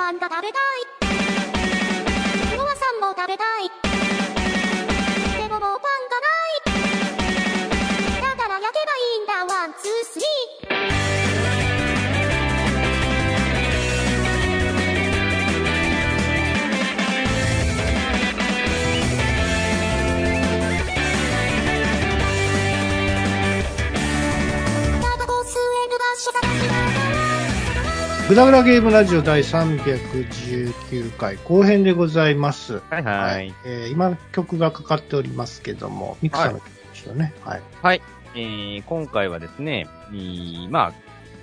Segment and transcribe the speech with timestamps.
[0.00, 0.86] パンが食べたい。
[2.50, 3.89] クロワッサンも食べたい。
[28.30, 32.80] らぐだぐだゲームラジオ第319回後編でございます。
[32.88, 33.54] はいはい。
[33.64, 37.34] えー今曲がかかっておりますけども、ミクさんの曲ですよね。
[37.44, 37.62] はい。
[37.82, 38.02] はい。
[38.36, 40.92] えー、今回はですね、えーまあ、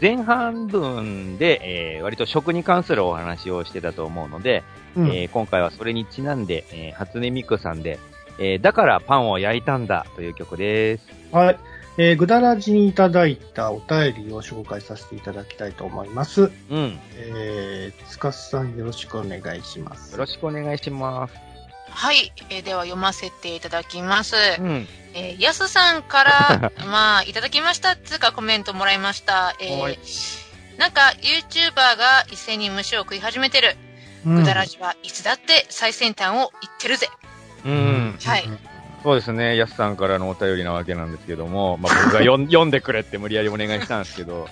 [0.02, 4.64] 前半分で、えー、割と食に関するお話をしてたと思うので、
[4.96, 8.00] うんえー今回はそれにちなんで、えー、初音ミクさんで、
[8.40, 11.08] えー、だからパンを焼いたんだという曲です。
[11.34, 11.60] はい。
[11.98, 16.52] えー、ぐだらじにいただいたお便りを紹介させていただきたいと思います。
[16.70, 16.92] うん。
[16.92, 20.16] よえー、つかすさんよろしくお願いします。
[20.16, 21.34] ろしくお願いします。
[21.90, 24.36] はい、えーでは読ませていただきます。
[24.60, 24.88] うん。
[25.16, 29.56] えー、やすさんから、 まあ、いただきましたっつうかコメントもらいました。
[29.60, 33.76] えはいー、なんか、YouTuber が一斉に虫を食い始めてる。
[33.80, 33.88] うん
[34.36, 37.08] ぐだらじはいつだって最先端を言ってるぜ。
[37.66, 38.20] うん。
[38.24, 38.44] はい。
[39.04, 44.48] そうですね、やすさんからのお便りなわけなんですけども、まあ、僕が読ん でくれって無理やりお願いしたんですけど、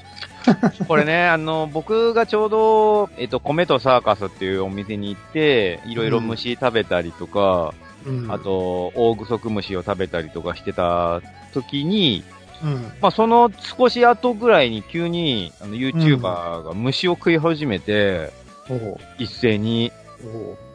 [0.88, 7.74] これね、 あの、僕がちょうど、えっと、米とサーカスっていうお店に行って、いろいろ虫食べたりとか、
[8.06, 8.32] うん。
[8.32, 11.22] あ、と、オオグソクムシを食べたりとかしてた
[11.54, 12.24] 時に、
[12.64, 12.92] うん。
[13.02, 18.32] まあ、その少し後ぐらいに急に、あの、YouTuber が虫を食い始めて、
[18.70, 18.98] おう。
[19.18, 19.92] 一斉に、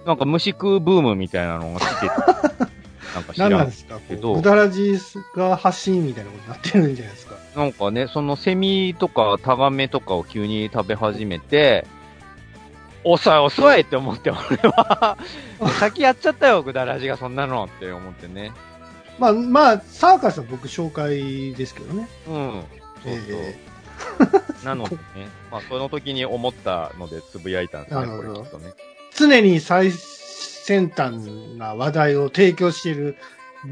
[0.07, 2.67] なんか虫食うブームみたいなのが来てて、
[3.15, 4.99] なんか知らん何なんですかけどぐだらじ
[5.35, 7.37] が発信みたいなことになってるんじゃないですか。
[7.57, 11.87] なんかね、そのセミとかタガメとかを急に食べ始めて、
[13.03, 14.39] 遅い遅いって思って、俺
[14.71, 15.19] は、
[15.79, 18.53] 先やっちゃったよ、ぐだらじがそんなのって思ってね。
[19.19, 22.09] まあ、まあ、サーカスは僕紹介ですけどね。
[22.29, 22.65] うん。
[23.03, 23.23] そうそう。
[23.31, 23.59] え
[24.65, 25.01] なのでね、
[25.51, 28.73] まあその時に思ったのでつぶやいたんですね、これきっとね。
[29.15, 29.93] 常に最
[30.71, 31.17] 先端
[31.59, 33.17] な話題を提供している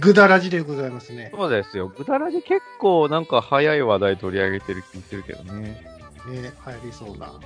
[0.00, 1.30] ぐだらじでございますね。
[1.32, 1.86] そうですよ。
[1.86, 5.60] ぐだらじ結構なんか早い話題取り上げてる気するけどね。
[5.60, 5.78] ね、
[6.26, 6.52] 流行
[6.86, 7.26] りそうな。
[7.26, 7.40] はい。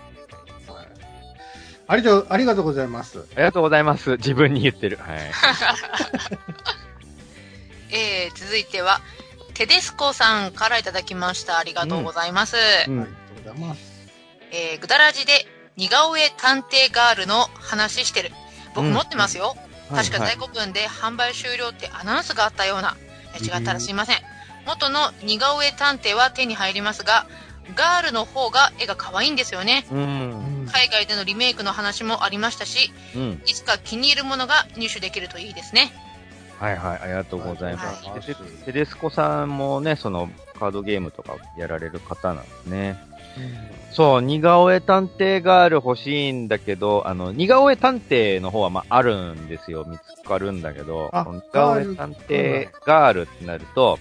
[1.86, 3.18] ありがとう、ありがとうございます。
[3.18, 4.12] ありがとうございます。
[4.12, 4.96] 自分に言ってる。
[4.96, 5.18] はい。
[7.94, 9.02] えー、続いては、
[9.52, 11.58] テデスコさんからいただきました。
[11.58, 12.56] ありがとうございます。
[12.88, 13.82] うんはい、ありがとうございます。
[14.50, 15.46] えー、ぐだらじで
[15.76, 18.30] 似顔絵探偵ガールの話してる。
[18.74, 19.56] 僕うん持ってますよ。
[19.90, 22.96] 確かはい在庫分で販売終了ってアナウンスがあったような。
[23.34, 24.16] え違ったらすいません。
[24.66, 27.26] 元の似顔絵探偵は手に入りますが、
[27.74, 29.86] ガールの方が絵が可愛いんですよね。
[29.90, 29.94] う。
[29.94, 30.68] うんん。
[30.72, 33.42] 海外でのリメイクの話もありましたし、うん。
[33.46, 35.92] いつか気に入るものが入手できるといいですね。
[36.58, 38.06] はいはい、ありがとうございます。
[38.06, 42.96] はいテテテデスコさんもね、そのカードゲームとかやられる方なんですね。
[43.92, 49.84] そう、似顔絵探偵ガール欲しいんだけど、あの、似顔絵探偵の方はまああるんですよ。
[49.86, 53.98] 見つかるんだけど、似顔絵探偵ガールってなると、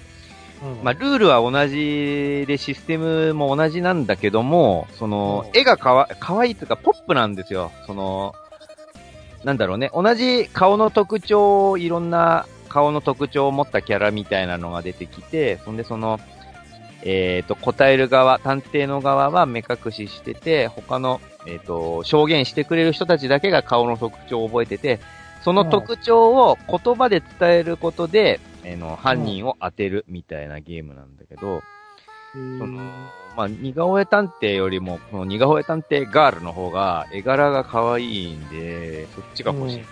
[0.64, 7.72] うんまあ、ルールは同じで、システムも同じなんだけども、その、うん絵がかわ、かわいいというか、ポップなんですよ。
[7.88, 8.34] その、
[9.44, 16.20] なんだろうね、同じ顔の特徴、いろんな顔の特徴を持ったキャラみたいなのが出てきて、そんでその、
[17.04, 25.00] えっ、と、答える側、探偵の側は目隠ししてて、他の、えっ、と、証言してくれる人たちだけが顔の特徴を覚えてて、
[25.44, 31.64] その特徴を言葉で伝えることで、えーの、犯人を当てるみたいなゲームなんだけど、
[32.36, 32.84] へーその、
[33.36, 39.80] まあ、似顔絵探偵よりも、この似顔絵探偵ガールの方が絵柄が可愛いんで、そっちが欲しい。
[39.80, 39.86] うん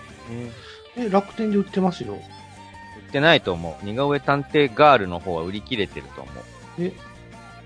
[0.95, 2.13] え、楽天で売ってますよ。
[2.13, 3.85] 売ってないと思う。
[3.85, 6.58] 似顔絵探偵ガールの方は売り切れてると思う。
[6.79, 6.93] え、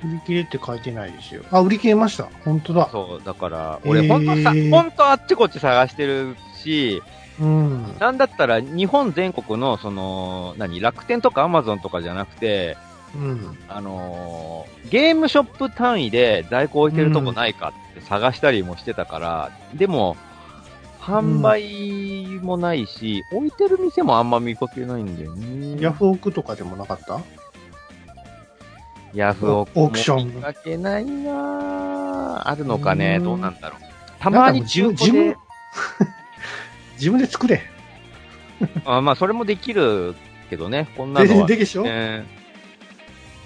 [0.06, 1.44] 売り切れって書いてないですよ。
[1.52, 2.28] あ、売り切れました。
[2.46, 2.90] 本当だ。
[2.92, 7.02] そう、だから、えー俺、ほんとさ、ほんとあっちこっち探してるし、
[7.40, 7.96] うん。
[8.00, 12.78] なんだったら日本全国の、その、何、楽天とかアマゾンとかじゃなくて、
[13.16, 13.58] うん。
[13.70, 20.18] あのーゲームショップ単位で在庫置いてるとこないかって探したりもしてたから、でも、
[21.00, 25.82] 販売もないし、置いてる店もあんま見かけないんだよね。
[25.82, 27.20] ヤフオクとかでもなかった？
[29.14, 33.18] ヤフオクオークションかけないなぁあるのかね？
[33.18, 33.82] うんどうなんだろう。
[34.20, 35.36] たまに中古で自分、
[36.96, 37.62] 自分で作れ。
[38.86, 40.16] あまあ、それもできる
[40.50, 41.48] けどね、こんなのは。
[41.48, 41.84] ででしょ？
[41.84, 42.26] ね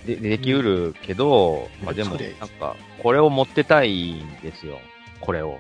[0.06, 4.80] で、できうるけど、まあでも、なんか、これを持ってたいんですよ。
[5.19, 5.60] これを。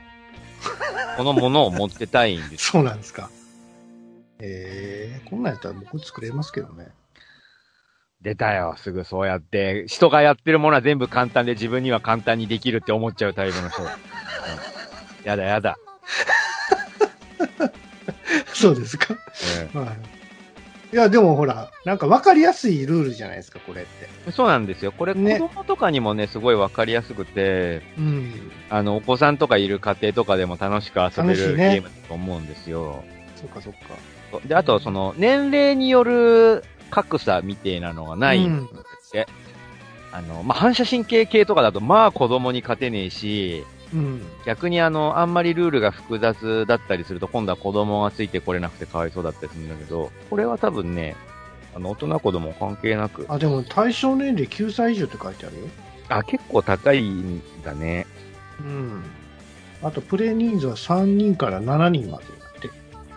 [1.17, 2.67] このものを持ってたいんです。
[2.71, 3.29] そうなんですか。
[4.39, 6.87] えー、こんなんやったら僕作れますけどね。
[8.21, 9.85] 出たよ、すぐそうやって。
[9.87, 13.83] 人がやってるものは全部簡単で自分には簡単にできるって思っちゃうタイプの人。
[13.83, 13.89] うん
[15.23, 15.77] やだやだ。
[18.53, 19.13] そうですか？
[19.75, 19.95] うんはい。
[20.93, 24.31] いや、でもほら、なんか分かりやすいルールじゃないですか、これって。
[24.31, 24.93] そうなんですよ。
[24.93, 28.51] これ子ね供とかにもね、すごいわかりやすくて、うん。
[28.69, 33.03] あの、お子さんとかいる家庭とかでも楽しく遊べるねームだと思うんですよ。
[33.35, 33.79] そっかそっか。
[34.47, 39.27] で、あと、その、年齢による格差みたいなのがないんですって。
[40.11, 44.21] あの、まあ、反射神経系とかだと、まあ子供に勝てねえし、うん。
[44.45, 51.15] 逆にあの、あんまりルールが複雑だったりすると、今度は子供がついてこれなくてかわいそうだったりするんだけど、これは多分ね、
[51.75, 55.67] あの、大人子供関係なく、あ、でも対象年齢9歳以上って書いてあるよ。
[56.09, 58.07] あ、結構高いんだね。
[58.59, 59.03] うん。
[59.83, 62.69] あと、プレイ人数は3人から7人までだって。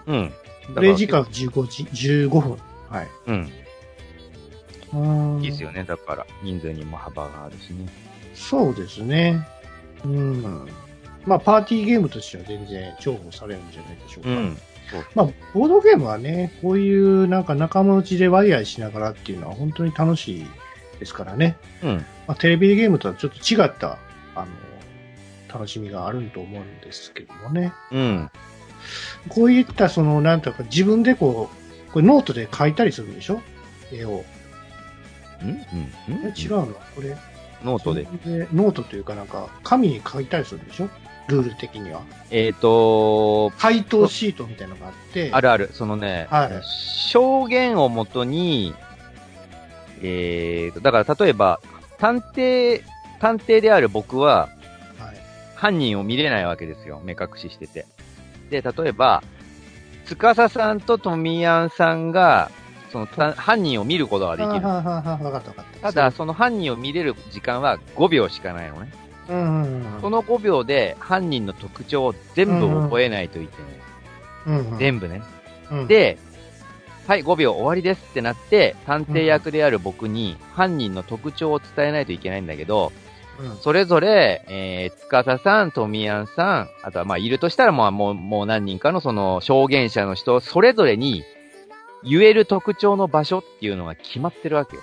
[0.07, 0.33] うん。
[0.75, 1.85] プレイ時間は15時、
[2.29, 2.59] 15分。
[2.89, 3.09] はい。
[3.29, 3.53] うん。
[4.93, 4.97] う
[5.39, 5.85] んいいですよね。
[5.85, 7.87] だから、人数にも幅があるしね。
[8.35, 9.47] そうですね。
[10.05, 10.69] うん。
[11.27, 14.31] まあ、パーティーゲームとしては全然重宝されるんじゃないでしょうか。
[14.31, 14.57] うん。
[15.15, 20.47] まあ、ボードゲームはね、こういうなんか仲間内でワイワイしながらっていうのは本当に楽しい
[20.99, 21.57] ですからね。
[21.83, 21.97] うん。
[22.27, 23.99] まあ、テレビゲームとはちょっと違った、
[24.35, 24.47] あの、
[25.53, 27.73] 楽しみがあると思うんですけどもね。
[27.93, 28.31] うん。
[29.29, 31.51] こういったその、なんとか自分でこ
[31.89, 33.43] う、これノートで書いたりするんでしょ？
[33.93, 34.25] 絵を。
[35.43, 36.67] うんうんえ違うの？
[36.95, 37.17] これ。
[37.65, 38.05] ノートで。
[38.05, 40.89] でノートというかなんか、紙に書いたりするんでしょ？
[41.29, 42.03] ルール的には。
[42.31, 45.31] えっ、と、回答シートみたいなのがあって。
[45.33, 45.71] あるある。
[45.73, 48.75] そのね、はい証言をもとに、
[50.03, 51.61] えーと、だから例えば、
[51.99, 52.83] 探偵、
[53.21, 54.49] 探偵である僕は、
[54.99, 55.17] はい。
[55.55, 57.01] 犯人を見れないわけですよ。
[57.05, 57.87] 目隠ししてて。
[58.51, 59.23] で、例えば、
[60.07, 62.51] 司さんと富谷さんが、
[62.91, 64.67] その、た犯人を見ることができる。
[64.67, 65.93] ははははわかったわかった。
[65.93, 68.93] ただ、その犯人を見れる時間は5秒しかないのね。
[69.29, 70.01] うんうんうん。
[70.01, 74.61] その5秒で犯人の特徴を全部覚えないといけない。
[74.61, 75.23] うんうん、全部ね。
[75.71, 76.19] うん、で、
[77.07, 82.93] はい、5秒終わりですってなって、探偵役である僕に犯人の特徴を伝えないといけないんだけど、
[83.41, 91.25] うん、それぞれ、えー、つかささん、とみやんさん、あとはまあいるとしたらもう、もう、もう何人かのその証言者の人、それぞれに
[92.03, 94.83] 言える特徴の場所っていうのが決まってるわけよ。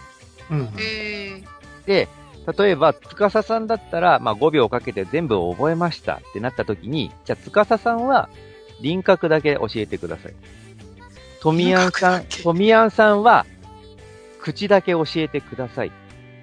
[0.51, 0.61] うん。
[0.77, 1.43] へー。
[1.85, 2.07] で、
[2.57, 8.29] 例えば、つかささんだったら、まあ5秒かけて全部覚えましたってなった時に、じゃあつかささんは
[8.81, 10.33] 輪郭だけ教えてください。
[11.41, 13.45] とみやんさん、輪郭だけとみやんさんは
[14.39, 15.91] 口だけ教えてください。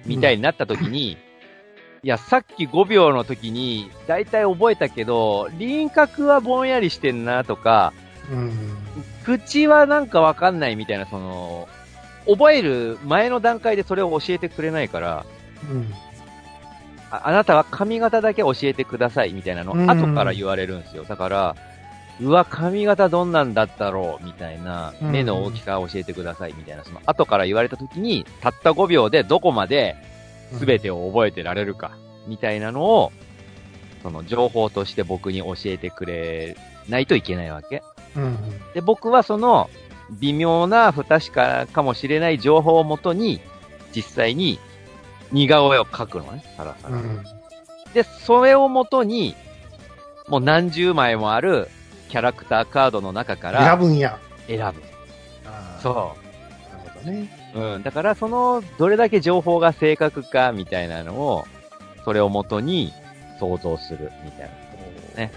[0.05, 1.17] みたいになった時に、
[2.03, 7.93] いや、さっき5秒の時に、だいたい覚えたけど、輪郭はぼんやりしてんなとか、
[8.31, 8.77] うん。
[9.25, 11.67] 口はなんかわかんないみたいな、その、
[12.27, 15.25] 覚える前の段階でそれを教えてくれないから、
[15.69, 15.93] うん。
[17.11, 21.03] ああなたは髪型だけ教えてくださいみたいなのうん後から言われるんですよ。
[21.03, 21.55] だから、
[22.21, 29.95] うわ、髪型どんなんだったろうみたいな、うん目の大きさを教えてくださいみたいな、その後から言われた時に、たった5秒でどこまで
[30.53, 31.91] 全てを覚えてられるか、
[32.27, 33.11] みたいなのを、
[34.03, 36.55] その情報として僕に教えてくれ
[36.89, 37.81] ないといけないわけ。
[38.15, 38.37] うん。
[38.73, 39.69] で、僕はその、
[40.11, 43.41] 微妙な不確かかもしれない情報をもとに、
[43.95, 44.59] 実際に
[45.31, 46.97] 似顔絵を描くのね、さらさら。
[46.97, 47.23] うん。
[47.93, 49.35] で、それをもとに、
[50.27, 51.69] もう何十枚もある
[52.09, 54.19] キャラクターカードの中から選ぶんや。
[54.47, 54.81] 選ぶ。
[55.81, 56.15] そ
[56.71, 57.29] なるほどね。
[57.53, 57.59] う。
[57.59, 57.83] うん。
[57.83, 61.45] だから、その、どれだけ情報が正確かみたいなのを、
[62.03, 62.93] それをもとに
[63.39, 64.49] 想像するみたい
[65.15, 65.21] な。
[65.23, 65.31] ね。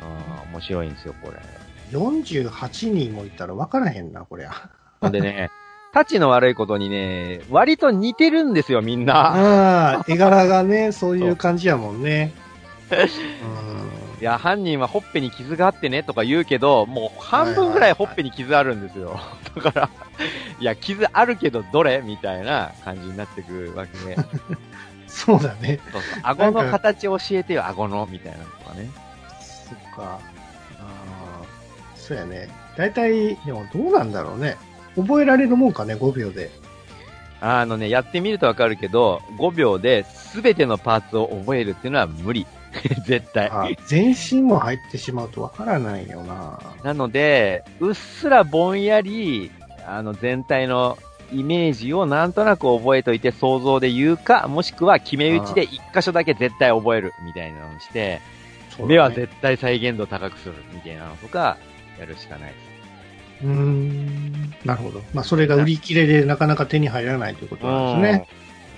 [0.00, 1.36] うん、面白いんですよ、これ。
[1.90, 4.52] 48人もいたら分からへんな、こりゃ。
[5.00, 5.50] ほんでね、
[5.92, 9.14] タチの悪いことにね、割と似てるんですよ、みんな。
[9.14, 12.32] ああ、絵柄がね、そういう感じやもんね。
[14.20, 19.18] いや、犯人はほっぺに傷があってねとか言うけど、もう半分ぐらいほっぺに傷あるんですよ。
[19.54, 19.90] だから、
[20.58, 24.14] いや、傷あるけどどれみたいな感じになってくるわけで。
[24.14, 24.24] うん。
[25.06, 25.80] そうだね。
[25.92, 26.20] そうそう。
[26.22, 28.90] 顎の形教えてよ、顎の、みたいなのとかね。
[29.40, 30.18] そっか。
[32.08, 32.48] そうやね。
[32.74, 34.56] 大体、でもどうなんだろうね。
[34.96, 36.50] 覚えられるもんかね、5秒で。
[37.42, 42.46] あのね、やってみるとわかるけど、5秒で全てのパーツを覚えるっていうのは無理。
[43.04, 43.48] 絶対。
[43.50, 46.58] あ全身も入ってしまうと分からないよな。
[46.82, 49.50] なので、うっすらぼんやり、
[49.86, 50.96] あの、全体の
[51.30, 58.20] イメージをなんとなく覚えといて想像で言うか、もしくは決め打ちで一箇所だけ絶対覚えるみたいなのにして、
[58.78, 61.56] ね目は絶対再現度高くするみたいなのとか、
[61.98, 62.56] やるしかないで
[63.40, 63.44] す。
[63.44, 64.54] うーん。
[64.64, 65.02] なるほど。
[65.14, 68.28] まあ、それが売り切れでなかなか手に入らないということなんですね。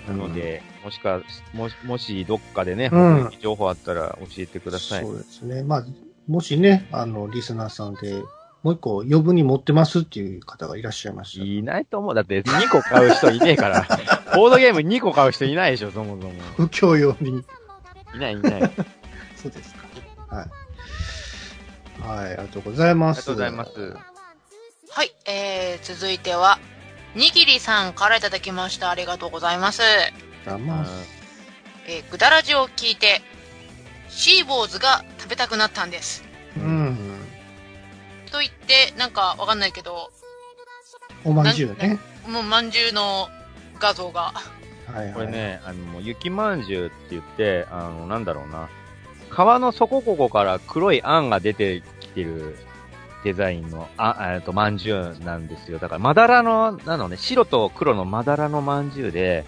[0.07, 1.21] なので、もしか、
[1.53, 5.03] もし、もしどっかでね、うん情報あったら教えてください。
[5.03, 5.63] そうですね。
[5.63, 5.85] まあ、
[6.27, 8.21] もしね、あの、リスナーさんで、
[8.63, 11.45] もう一個余分に持ってますっていう方がいらっしゃいましたら。
[11.49, 12.15] いないと思う。
[12.15, 13.87] だって2個買う人いねえから。
[14.35, 16.33] ボードゲーム2個買う人いないでしょ、そもそも。
[16.55, 17.43] 不況用に。
[18.15, 18.71] いないいない。
[19.35, 20.35] そうですか。
[20.35, 20.60] はい。
[22.01, 23.19] はい、ありがとうございます。
[23.19, 23.71] がとうございます。
[24.89, 26.59] はい、えー、続いては、
[27.15, 28.89] にぎりさんからいただきました。
[28.89, 29.81] ありがとうございます。
[29.81, 30.11] あり
[30.45, 30.91] がとうございます。
[31.87, 33.21] えー、ぐだらじを聞いて、
[34.09, 36.23] シーボーズが食べたくなったんです。
[36.57, 36.97] うん。
[38.31, 40.11] と言って、なんかわかんないけど、
[41.23, 41.99] おまんじゅうね。
[42.27, 43.29] もうまんじゅうの
[43.79, 44.33] 画像が。
[44.87, 45.13] はいはい。
[45.13, 45.27] これ。
[45.27, 48.69] ね、あの、もう雪まんじゅうって言って、あの、なんだろうな。
[49.31, 52.57] 皮の底ここから黒いあんが出てきてる
[53.23, 55.79] デザインの、あ、えっと、まんじゅうなんですよ。
[55.79, 59.45] だから、まだらの、なのね、白と黒のまだらのまんじゅうで、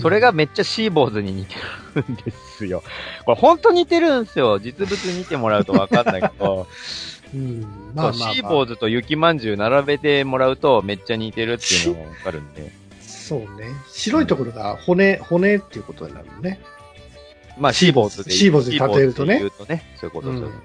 [0.00, 1.54] それがめっちゃシーボーズに似て
[1.94, 2.82] るんですよ。
[3.24, 4.58] これ本当似てるんですよ。
[4.58, 6.66] 実物見てもらうとわかんないけど、
[7.34, 7.92] うん。
[7.94, 12.70] まあシーボーズと雪まんじゅう並べてもらうとめっちゃ似てるっていうのがわかるんで。
[13.00, 13.68] そうね。
[13.88, 16.60] 白いところが骨、骨っていうことになるのね。
[17.58, 18.30] まあ、シーボーズで。
[18.30, 19.84] シーボーズで例えるとねシーボーズで言うとね。
[19.96, 20.54] そういうことですよね。
[20.54, 20.56] ね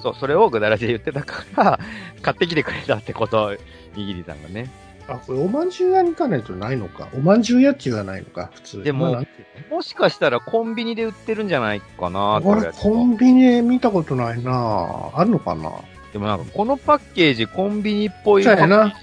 [0.00, 1.80] そう、それをぐだらじで言ってたから、
[2.22, 3.56] 買ってきてくれたってこと、
[3.96, 4.70] にぎりさんがね。
[5.08, 7.08] あ、これおまんじゅう屋に行かないとないのか。
[7.14, 8.82] おまんじゅう屋っていうのはないのか、普通。
[8.84, 9.24] でも
[9.70, 15.72] もしかしたらコンビニで売ってるんじゃないかなのこれこれコンビニで見たことないなあるのかな？
[16.12, 18.94] でもなんか、このパッケージ、コンビニっぽいパッケージじゃない？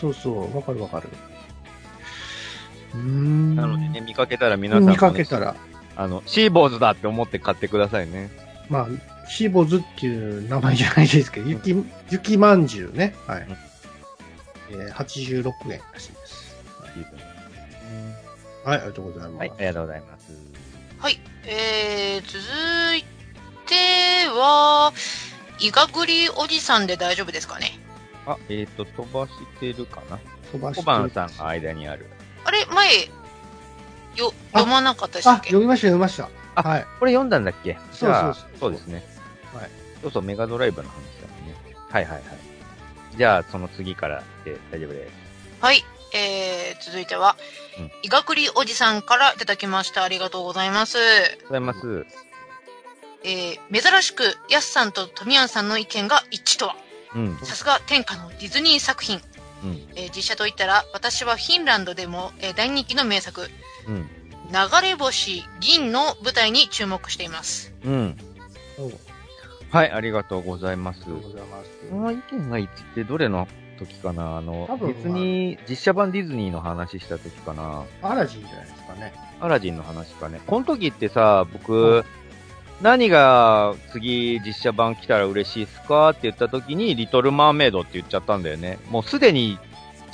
[0.00, 1.08] そうそう、わかるわかる。
[2.94, 3.56] うーん。
[3.56, 5.54] なのでね、見かけたら皆さんもね、見かけたら、
[5.96, 8.30] あの、シーボーズだって思って買ってくださいね。
[8.68, 8.88] まあ、
[9.28, 11.74] シーボーズっていう名前じゃないですけど、雪、
[12.10, 13.14] 雪まんじゅうね。
[13.26, 13.46] はい。
[14.70, 16.56] えー、86円らしいです。
[18.64, 19.38] はい、ありがとうございます。
[19.38, 20.32] はい、ありがとうございます。
[20.98, 22.38] はい、えー、続
[22.96, 23.02] い
[23.66, 23.74] て
[24.28, 24.92] は、
[25.60, 27.78] イガグリおじさんで大丈夫ですかね？
[28.26, 30.18] あ、えっ、と、飛ばしてるかな？
[30.52, 32.06] 飛ばして小判さんが間にある。
[32.48, 33.10] あれ、前、
[34.16, 35.48] よ、あ読まなかったでしっけ？
[35.48, 36.30] 読みました、読みました。
[36.54, 36.86] あはい。
[36.98, 37.78] これ読んだんだっけ？
[37.92, 39.04] そうそうそうそうですね。
[39.52, 39.70] はい。
[40.00, 41.54] そうそう、メガドライブの話だもんね。
[41.90, 42.22] はいはいはい。
[43.18, 45.12] じゃあ、その次からで大丈夫です。
[45.60, 45.84] はい。
[46.14, 47.36] えー、続いては、
[47.78, 50.04] うんイガクリおじさんからいただきました。
[50.04, 50.96] ありがとうございます。
[50.96, 52.06] ありがとうございます。
[53.24, 56.76] えー、珍しく、ヤスさんとトミヤンさんの意見が一致とは、
[57.14, 57.38] うん。
[57.44, 59.20] さすが天下のディズニー作品。
[59.62, 59.88] うん。
[59.96, 63.50] えー実写といったら、私はフィンランドでも、えー大人気の名作、
[63.86, 64.08] うん。
[64.50, 67.74] 流れ星銀の舞台に注目しています。
[67.84, 68.16] うん。
[68.78, 68.94] おあり
[69.70, 71.00] はい、ありがとうございます。
[71.00, 71.70] がとうございます。
[71.90, 73.46] この意見が一致ってどれの
[73.78, 74.38] 時かな？
[74.38, 79.12] あの多、分ディズニー、実写版ディズニーの話した時かなアラジンじゃないですかね。
[79.40, 80.40] アラジンの話かね。
[80.46, 82.04] この時ってさ、僕、
[82.80, 88.78] 何が次実写版来たら嬉しいっすかって言った時に、リトルマーメイドって言っちゃったんだよね。
[88.88, 89.58] もうすでに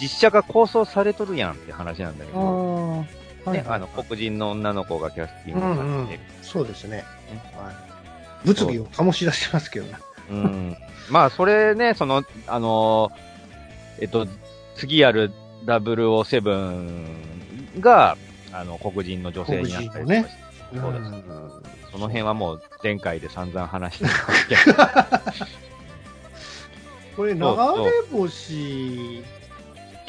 [0.00, 3.04] 実写が構想されとるやんって話なんだけど。
[3.46, 6.08] あね、あの、黒人の女の子がキャスティングされて、うんうん
[6.42, 7.04] そうですね。
[7.54, 7.74] はい。
[8.46, 9.94] 物議を醸し出してますけどね。
[10.30, 10.76] うん。
[11.10, 13.10] まあ、それね、その、あの
[14.00, 14.26] えっと、
[14.76, 15.30] 次やる
[15.66, 18.16] 007が、
[18.52, 20.14] あの、黒人の女性になったりとかして、
[20.80, 21.10] そうです。
[21.10, 21.22] ん
[21.94, 24.74] その辺はもう前回で散々話してますけど。
[27.16, 27.46] これ、流れ
[28.10, 29.22] 星、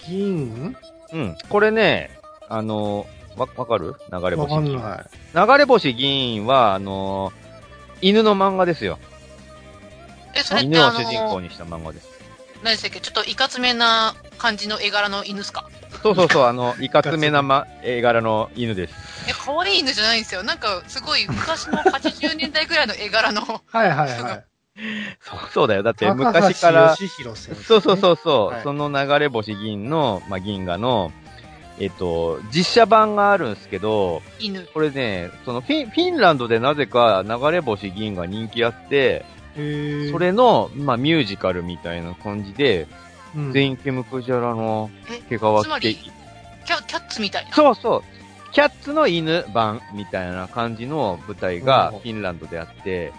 [0.08, 0.76] 銀？
[1.14, 1.38] うん。
[1.48, 2.10] これね、
[2.50, 3.06] あの、
[3.38, 3.94] わ、わかる？
[4.12, 4.80] 流れわか星銀。
[4.80, 5.06] んない。
[5.36, 7.32] 流れ星銀は、あの、
[8.02, 8.98] 犬の漫画ですよ。
[10.34, 12.15] え、それって犬を主人公にした漫画です。
[12.66, 13.00] 何でしたっけ？
[13.00, 15.70] ちょっといかつめな感じの絵柄の犬っすか？
[16.02, 18.94] そうそうそう、あの、いかつめな、ま、絵柄の犬です。
[19.30, 20.44] え、可愛い犬じゃないんですよ。
[20.44, 23.42] なんか、すごい昔の80年代ぐらいの絵柄の。
[23.42, 24.46] はいはいはい。
[25.22, 25.84] そう、そうだよ。
[25.84, 31.12] だって昔から、義弘先生ねそうそうそうそう、はいその流れ星銀の、まあ、銀河の、
[31.80, 34.68] えっと、実写版があるんですけど、犬。
[34.74, 39.26] これね、そのフィン、フィンランドでなぜか流れ星銀が人気あって、
[39.56, 42.88] それの、まあ、ミュージカルみたいな感じで、
[43.36, 47.52] うん全員ケムクジャラのえ、毛皮着て、キャキャッツみたいな？
[47.52, 53.12] そうそう、キャッツの犬版みたいな感じの舞台がうんフィンランドであって、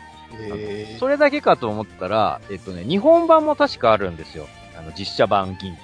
[0.98, 4.46] それだけかと思ったら、えっとね、日本版も確かあるんですよ。
[4.78, 5.76] あの、実写版銀、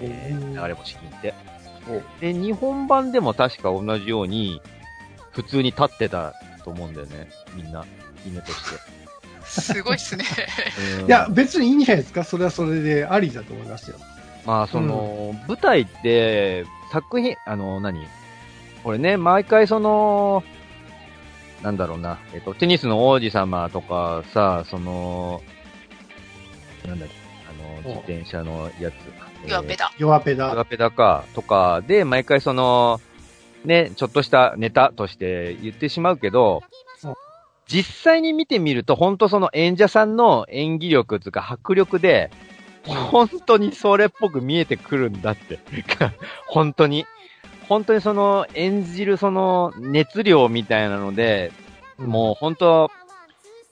[0.00, 1.34] えー、流れ星銀って。
[2.20, 4.60] で、日本版でも確か同じように、
[5.30, 7.28] 普通に立ってたと思うんだよね。
[7.54, 7.84] みんな、
[8.26, 8.80] 犬として。
[9.46, 10.24] すごいっすね。
[11.00, 12.24] うんいや、別にいいんじゃないですか？
[12.24, 13.96] それはそれでありだと思いますよ。
[14.44, 18.06] まあ、その、舞台って、作品、あの、何？
[18.84, 20.44] これね、毎回その、
[21.62, 25.42] なんだろうな、えっと、テニスの王子様とかさ、その、
[26.86, 27.14] なんだっけ、
[27.48, 28.94] あの、お自転車のやつ。
[29.48, 29.92] いや、ベタ。
[29.98, 30.52] 弱ペダ。
[30.52, 33.00] アガペダか、とかで、毎回その、
[33.64, 36.85] ね、ちょっとしたネタとして言ってしまうけどうん、
[37.68, 42.30] 実際に見てみると、本当その演者さんの演技力とか迫力で、
[42.84, 45.58] 本当にそれっぽく見えてくるんだって。
[46.46, 47.06] 本当に。
[47.68, 51.50] 本当にその演じるその熱量みたいなので、
[51.98, 52.90] もう本当、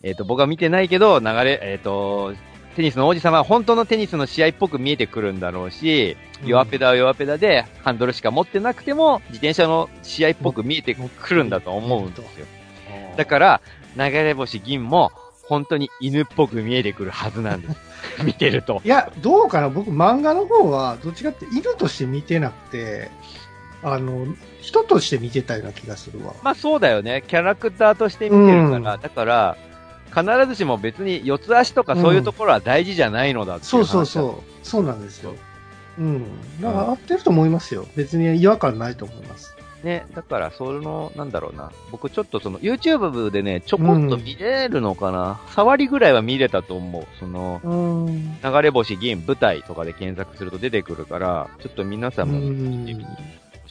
[0.02, 2.34] えっ、と、僕は見てないけど、流れ、えっ、と、
[2.74, 12.46] テニスの王子様は本当のテニスの試合っぽく見えてくるんだろうし、うん弱ペダは弱ペダで、ハンドルしか持ってなくても、自転車の試合っぽく見えてくるんだと思うんですよ。
[13.16, 13.60] だから、
[13.96, 15.12] 流れ星銀も、
[15.46, 17.76] 本当に犬っぽく見えてくるはずなんです。
[18.24, 18.80] 見てると。
[18.84, 19.68] いや、どうかな？
[19.68, 23.10] 僕、漫画の方は、どっちかって犬として見てなくて、
[23.82, 24.26] あの、
[24.62, 26.32] 人として見てたような気がするわ。
[26.42, 27.22] まあそうだよね。
[27.26, 29.56] キャラクターとして見てるから、うんだから、
[30.14, 34.66] 必ずしも別に四つ足とかそういうところは大事じゃないのだっていそうそううそう。
[34.66, 35.34] そうなんですよ。
[35.98, 36.24] うん。
[36.60, 37.86] だから合ってると思いますよ。
[37.96, 39.53] 別に違和感ないと思います。
[39.84, 41.70] ね、だから、その、なんだろうな。
[41.92, 47.06] 僕ちょっとその、YouTube でね、ちょこっと見れるのかな、触りぐらいは見れたと思う。
[47.20, 48.40] その、うん。
[48.42, 53.12] 流れ星銀舞台とかで検索すると出てくるから、ちょっと皆さんも見てみて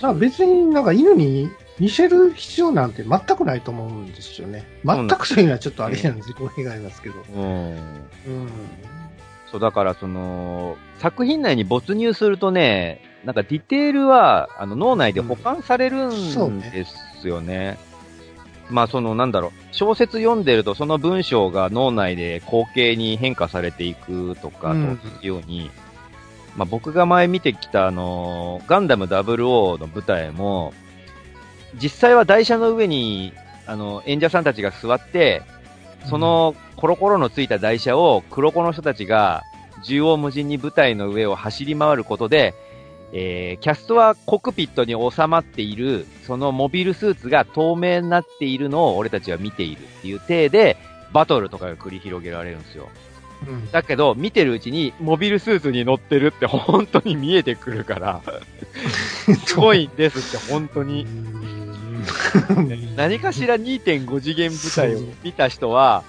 [0.03, 4.65] だから別になんか犬に似せる必要なんて全くないと思うんですよね。
[4.85, 7.15] 全くそういうのはちょっとあれなんです語弊がありますけど。
[7.35, 7.43] うん。
[7.45, 7.77] うん。
[9.51, 17.77] そう、だからその、作品内に没入するとね、なんかディテールは、あの、脳内で保管されるんねですよね。
[18.69, 25.71] まあ、その、なんだろう、小説読んでると、その文章が脳内で光景に変化されていくとか、とうんいうように、
[26.55, 30.73] まあ、僕が前見てきた、あの、ガンダム00の舞台も、
[31.81, 33.33] 実際は台車の上に、
[33.65, 35.43] あの、演者さんたちが座って、
[36.09, 39.43] そのコロコロのついた台車を黒子の人たちが
[39.83, 42.53] 縦横無尽に舞台の上を走り回ることで、
[43.15, 50.77] えー、キャストはコックピットに収まっている、そのモビルスーツが透明になっているのを俺たちは見ているっていう体で、
[51.13, 52.89] バトルとかが繰り広げられるんですよ。
[53.47, 58.21] うんだけど、見てるうちに、モビルスーツに乗ってるって本当に見えてくるから、
[59.45, 61.05] すごいんですって本当に。
[62.95, 66.03] 何かしら2.5次元舞台を見た人は、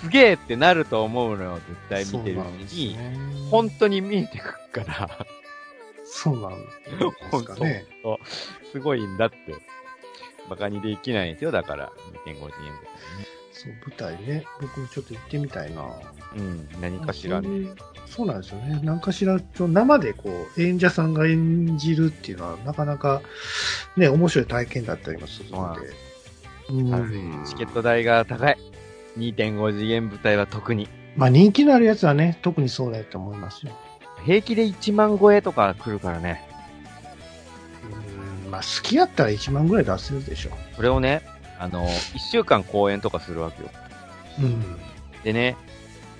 [0.00, 2.96] すげえってなると思うのよ、絶対見てるうちに。
[3.50, 4.44] 本当に見えてく
[4.78, 5.26] るから、
[6.06, 6.66] そうなんで
[7.32, 7.84] すかね。
[8.72, 9.36] すごいんだって。
[10.48, 11.92] バカにできないんですよ、だから、
[12.24, 12.52] 2.5次元舞
[13.52, 14.44] そう、舞台ね。
[14.60, 15.82] 僕もちょっと行ってみたいな。
[15.82, 16.04] 台ね。
[16.36, 17.70] うん、何かしらね。
[18.06, 18.80] そうなんですよね。
[18.82, 23.22] 何かしら、ちょ生でこう、演者さんが演じるっていうのは、なかなか、
[23.96, 25.88] ね、面白い体験だったりもするので。
[26.68, 28.58] うんチケット代が高い。
[29.16, 30.88] 2.5次元舞台は特に。
[31.16, 33.72] まあ人気のあるやつはね、特にそうだと思いますよ。
[34.24, 36.42] 平気で1万超えとか来るからね。
[38.44, 41.22] うん、まあ好きやったら1万ぐらい出せるでしょそれをね、
[41.58, 43.70] あの、1週間公演とかするわけよ。
[44.40, 44.42] う。
[44.42, 44.76] うん。
[45.22, 45.56] でね、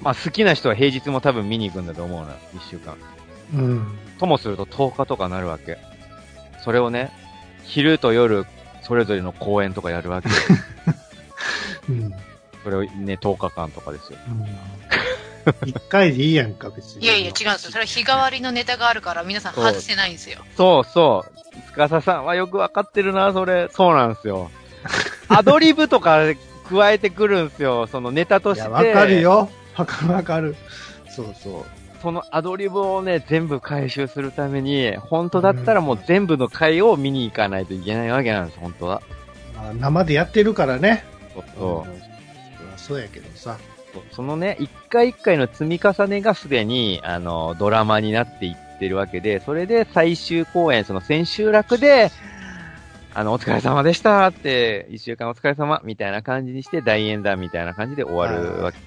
[0.00, 2.96] まあ好きな人は平日も多分見に行くんだと思うな、1週間。
[3.54, 3.98] うん。
[4.18, 5.78] ともすると10日とかなるわけ。
[6.62, 7.10] それをね、
[7.64, 8.46] 昼と夜、
[8.82, 10.34] それぞれの公演とかやるわけよ。
[11.90, 12.12] うん。
[12.64, 14.18] それをね、10日間とかですよ。
[15.64, 17.04] 一回でいいやんか、別に。
[17.04, 17.70] いやいや、違うんですよ。
[17.70, 20.38] それは日替わりのネタがあるから、皆さん外せないんですよ。
[20.56, 21.46] そうそう。
[21.76, 23.68] 司さんはよくわかってるな、それ。
[23.72, 24.50] そうなんですよ。
[25.28, 26.20] アドリブとか
[26.68, 27.86] 加えてくるんですよ。
[27.86, 28.62] そのネタとして。
[28.62, 29.20] いや、わかる。
[29.20, 29.48] よ。
[29.76, 30.56] わかるわかる。
[31.08, 31.64] そうそう。
[32.02, 39.02] そのアドリブをね、全部回収するために、本当だったらもう全部の回を見に行かないといけないわけなんです、本当は。
[39.56, 41.04] まあ、生でやってるからね。
[41.34, 42.06] そうそううん
[42.76, 43.25] そうやけどさ。
[43.96, 52.10] そうそのね、一回一回の積み重ねがすでに、あの、ドラマになっていってるわけで、それで最終公演、その千秋楽で、
[53.14, 58.78] あの、お疲れ様でしたって、一週間お疲れ様みたいな感じにして、大演談みたいな感じで終わるわけ。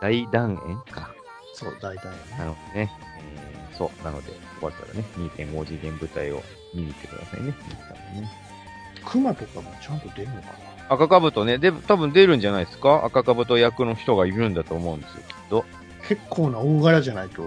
[0.00, 1.10] 大団円か。
[1.54, 2.06] そう、大体
[2.38, 6.42] なのでね、えーそう、なので、終わったらね、2.5次元舞台を
[6.74, 7.48] 見に行ってくださいね。
[7.48, 7.56] ね
[9.06, 10.67] 熊とかもちゃんと出るのかな？
[10.88, 13.04] 赤かぶとね、で、多分出るんじゃないですか？
[13.04, 15.64] 赤かぶと役の人がいるんだと思うんですよ、きっと。
[16.08, 17.42] 結構な大柄じゃないと、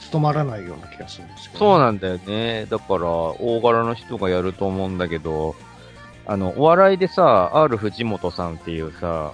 [0.00, 2.66] 務まらないような気がするんですけど、そうなんだよね。
[2.66, 5.54] だから、大柄の人がやると思うんだけど、
[6.26, 9.32] あの、お笑いでさ、R 藤本さんっていうさ、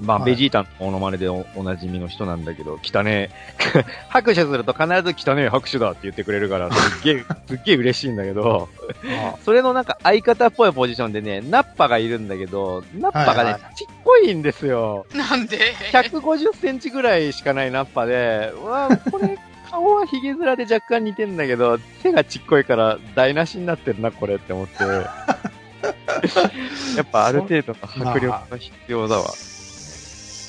[0.00, 3.84] まあ、はいベジータのモノマネでおおなじみの人なんだけど、汚ねえ。
[4.08, 8.68] 拍手すると必ず汚ねえ拍手だって言ってくれるから、すっげえ、 すっげえ嬉しいんだけど、
[9.04, 15.06] あそれのなんか相方っぽいポジションでね、ナッパがいるんだけど、ナッパがね、はいはちっこいんですよ。
[15.14, 19.38] なんで？150センチぐらいしかないナッパで、うわこれ、
[19.70, 24.84] 顔はヒゲ面で若干似てんだけど、背がちっこいから台無しになってるな、これって思って。
[26.96, 29.32] やっぱある程度の迫力が必要だわ。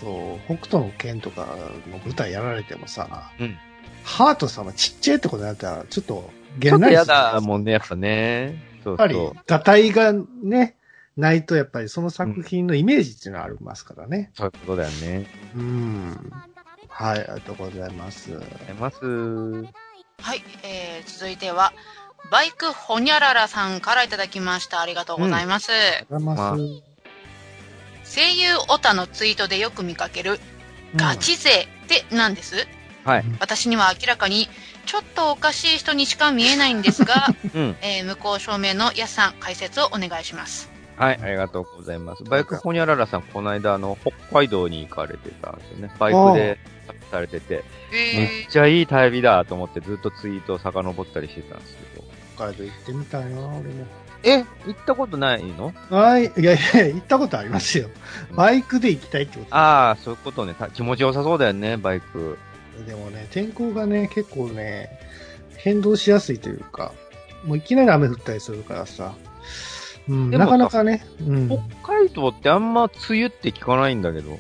[0.04, 1.58] そう、北斗の剣とか
[1.90, 3.58] の舞台やられてもさ、うん
[4.04, 8.62] ハートさんはちっちゃいってことになったら、ちょっと、ちょっとやじゃないだもんね、やっぱね。
[8.84, 10.76] そうやっぱりそう。、画体がね、
[11.16, 14.32] ないと、やっぱりその作品のイメージっていうのはありますからね。
[14.36, 15.26] そういうことだよね。
[15.56, 16.32] うん。
[16.90, 18.32] はい、ありがとうございます。
[18.32, 19.06] ありがとうございます。
[20.22, 21.74] はい、えー、続いては、
[22.30, 24.82] バイクほにゃららさんからいただきました。
[24.82, 25.72] ありがとうございます。
[25.72, 26.93] ありがとうございます。
[28.14, 30.40] 声優オタのツイートでよく見かける、
[30.96, 31.50] ガチ勢
[31.86, 32.68] って何です？
[33.06, 33.24] はい。
[33.40, 34.48] 私には明らかに、
[34.86, 37.76] ちょっとおかしい人にしか見えないんですが、 うん。
[37.82, 40.70] えー向こう正面のやすさん、解説をお願いします。
[40.96, 42.24] はい、ありがとうございます。
[42.24, 45.92] バイクホニャララさん、この間、あの、北海道に行かれてたんですよね。
[45.98, 52.06] バイクで旅されてて、めっえちゃいい旅だと思ってずっとツイートを遡ったりしてたんですけど。
[52.36, 53.88] 北海道行ってみたいな、俺も。
[54.24, 55.74] え行ったことないの？
[55.90, 57.90] はい、いやいや、行ったことありますよ。
[58.36, 60.54] バイクで行きたいってことああ、そういうことね。
[60.54, 62.38] た気持ちよさそうだよね、バイク。
[62.88, 64.90] でもね、天候がね、結構ね、
[65.58, 66.94] 変動しやすいというか、
[67.46, 69.14] もういきなり雨降ったりするからさ、
[70.08, 71.50] うん、なかなかね、うん、
[71.82, 74.40] 北海道ってあんま梅雨って聞かないんだけど。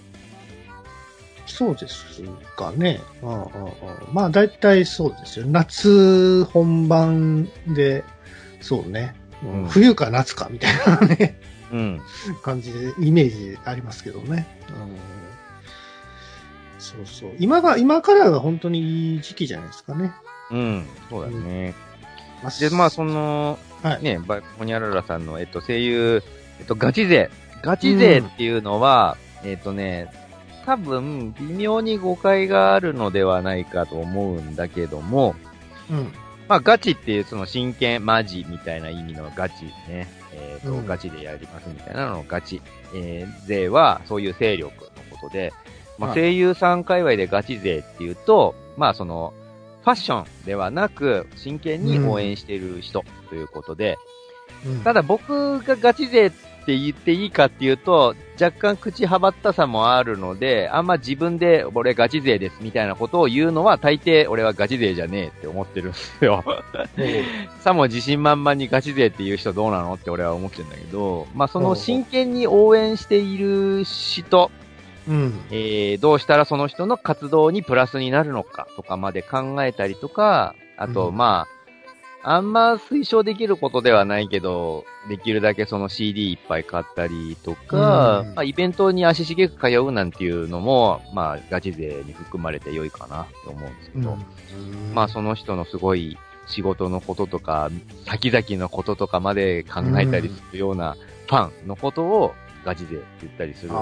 [1.45, 2.23] そうです
[2.55, 3.01] かね。
[3.21, 3.71] うんうんうん、
[4.11, 5.45] まあ、大体そうですよ。
[5.45, 8.03] 夏本番で、
[8.61, 9.13] そうね、
[9.43, 11.39] うんうん冬か夏かみたいなね、
[11.73, 12.01] うん。
[12.43, 14.47] 感じで、イメージありますけどね。
[14.69, 14.95] うん、
[16.79, 17.31] そうそう。
[17.39, 20.13] 今が、今からが本当にいい時期じゃないですかね。
[20.51, 20.85] うん。
[21.09, 21.73] そうだよね。
[22.43, 26.23] まで、まあ、その、はいね、バイクホニャララさんの、えっと、声優、
[26.59, 27.31] えっと、ガチ勢。
[27.63, 30.11] ガチ勢っていうのは、えっとね、
[30.65, 35.35] 多分、微妙に誤解があるのではないかと思うんだけども、
[35.89, 36.13] うん。
[36.53, 40.07] まあ、ガチっていうその真剣、マジみたいな意味のガチね。
[40.33, 40.85] えっ、と、うん。
[40.85, 42.61] ガチでやりますみたいなののガチ。
[42.93, 45.51] えー、勢はそういう勢力のことで、
[45.97, 46.19] まあ、はい。
[46.19, 49.33] 声優さん界隈でガチ勢っていうと、まあ、その、
[49.81, 53.97] ファッションではなく、真剣に応援している人ということで、
[54.63, 54.81] うん。
[54.81, 66.43] ただ僕がガチ勢って言っていいかっていうと、若干口はばったさもあるので、あんま自分で俺ガチ勢ですみたいなことを言うのは大抵俺はガチ勢じゃねえって思ってるんですよ。
[67.59, 74.51] さも自信満々にガチ勢っていう人どうなのって俺は思ってるんだけど、まあその真剣に応援している人、
[75.07, 75.41] うん。
[75.51, 81.52] えー、どうしたらその人の活動にプラスになるのかとかまで考えたりとか、あと、うんまあ、
[82.25, 88.35] あんま推奨できることではないけど、できるだけその CD いっぱい買ったりとか、うん。
[88.35, 94.95] まあ、イベントに足しげく通うなんていうのも、まあ、ガチ勢に含まれて良いかなと思うんですけど、うん。
[94.95, 97.69] まあ、その人のすごい仕事のこととか、
[98.05, 100.95] 先々のこととかまで考えたりするような
[101.27, 102.33] ファンのことを
[102.63, 103.81] ガチ勢って言ったりするんで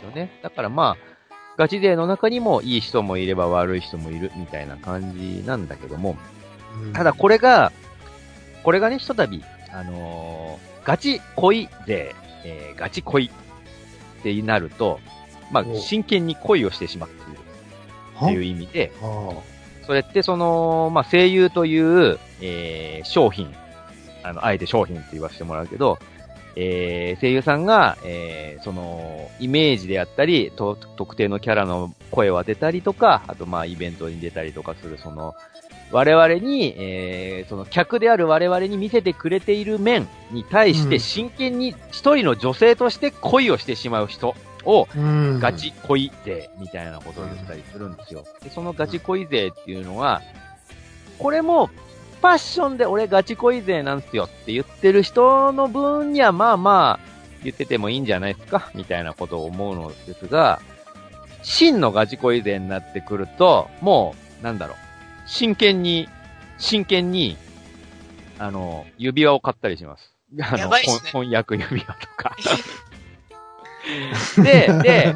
[0.00, 0.40] すよね。
[0.42, 1.16] だからまあ、
[1.56, 6.45] ガチ勢の中にもいい人もいれば悪い人もいるみたいな感じなんだけども、うん
[6.92, 7.72] ただこれが、
[8.62, 13.30] これがね、ひとたび、あのーガチ恋勢、えーガチ恋っ
[14.22, 15.00] てなると、
[15.50, 17.40] まあお、真剣に恋をしてしまっている。
[18.24, 19.30] っていう意味で、あ。
[19.86, 23.54] それってその、まあ、声優という、えー商品、
[24.22, 25.98] あの、あえて商品って言わせてもらうけど、
[26.56, 35.34] えー声優さんが、えーその、イメージであったり、と特定のキャラの声を当てたりとか、あとまあ、イベントに出たりとかする、その、
[35.92, 44.88] 我々に、えーその客である我々に見せてくれている面に対してうん真剣に一人の女性として恋をしてしまう人を。
[45.40, 48.24] ガチ恋勢みたいなことを言ったりするんですよ。
[48.42, 50.22] でそのガチ恋勢っていうのは、
[51.18, 60.60] これも、ファッションで俺ガチ恋勢なんすよって言ってる人の分にはまあまあ言っててもいいんじゃないですかみたいなことを思うのですが、
[61.42, 64.76] 真のガチ恋勢になってくると、もう、なんだろう、
[65.26, 66.08] 真剣に、
[66.58, 67.36] 真剣に、
[68.38, 70.12] あの、指輪を買ったりします。
[70.40, 72.36] あの、やばいっすね翻訳指輪とか。
[74.42, 75.14] で、で、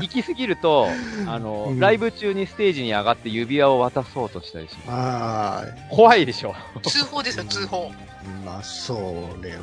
[0.00, 0.88] 行き過ぎると、
[1.26, 4.86] あの、うんライブ中にステージに上がって指輪を渡そうとしたりします。
[4.88, 6.54] あ怖いでしょ。
[6.82, 7.90] 通報ですよ、通報。
[7.92, 9.62] あ、まあ、それは、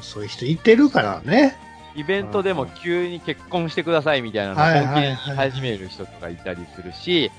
[0.00, 1.56] そういう人いてるからね。
[1.96, 7.30] イベントでも急に結婚してくださいみたいなのをはい本気で言い始める人とかいたりするし、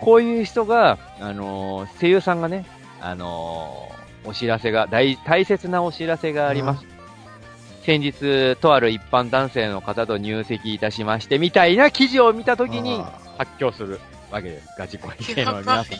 [0.00, 2.66] こういう人が、あのー声優さんがね、
[3.00, 6.84] あのーお知らせが、大、大切なお知らせがあります。
[7.84, 13.98] 先日、とある一般男性の方と入籍いたしまして、みたいな記事を見たときにあ発狂する
[14.30, 14.68] わけです。
[14.76, 15.90] ガチ恋系の皆いさ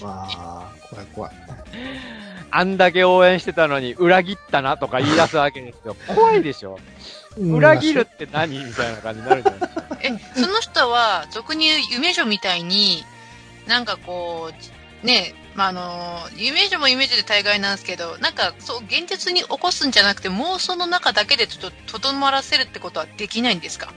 [0.00, 1.32] まあ、怖い怖い。
[2.52, 5.96] あんだけ応援してたのに裏切ったなとか言い出すわけですよ。
[6.14, 6.78] 怖いでしょ
[7.36, 8.64] 裏切るって何？
[8.64, 9.82] みたいな感じになるじゃないですか。
[10.02, 13.04] え、その人は、俗に言う夢女みたいに、
[13.70, 14.50] なんかこ
[15.02, 23.94] う、ね、まあ、あの、夢女も夢女で大概なんですけど、なんか、そう、現実に起こすんじゃなくて、妄想の中だけでちょっと、とどまらせるってことはできないんですか？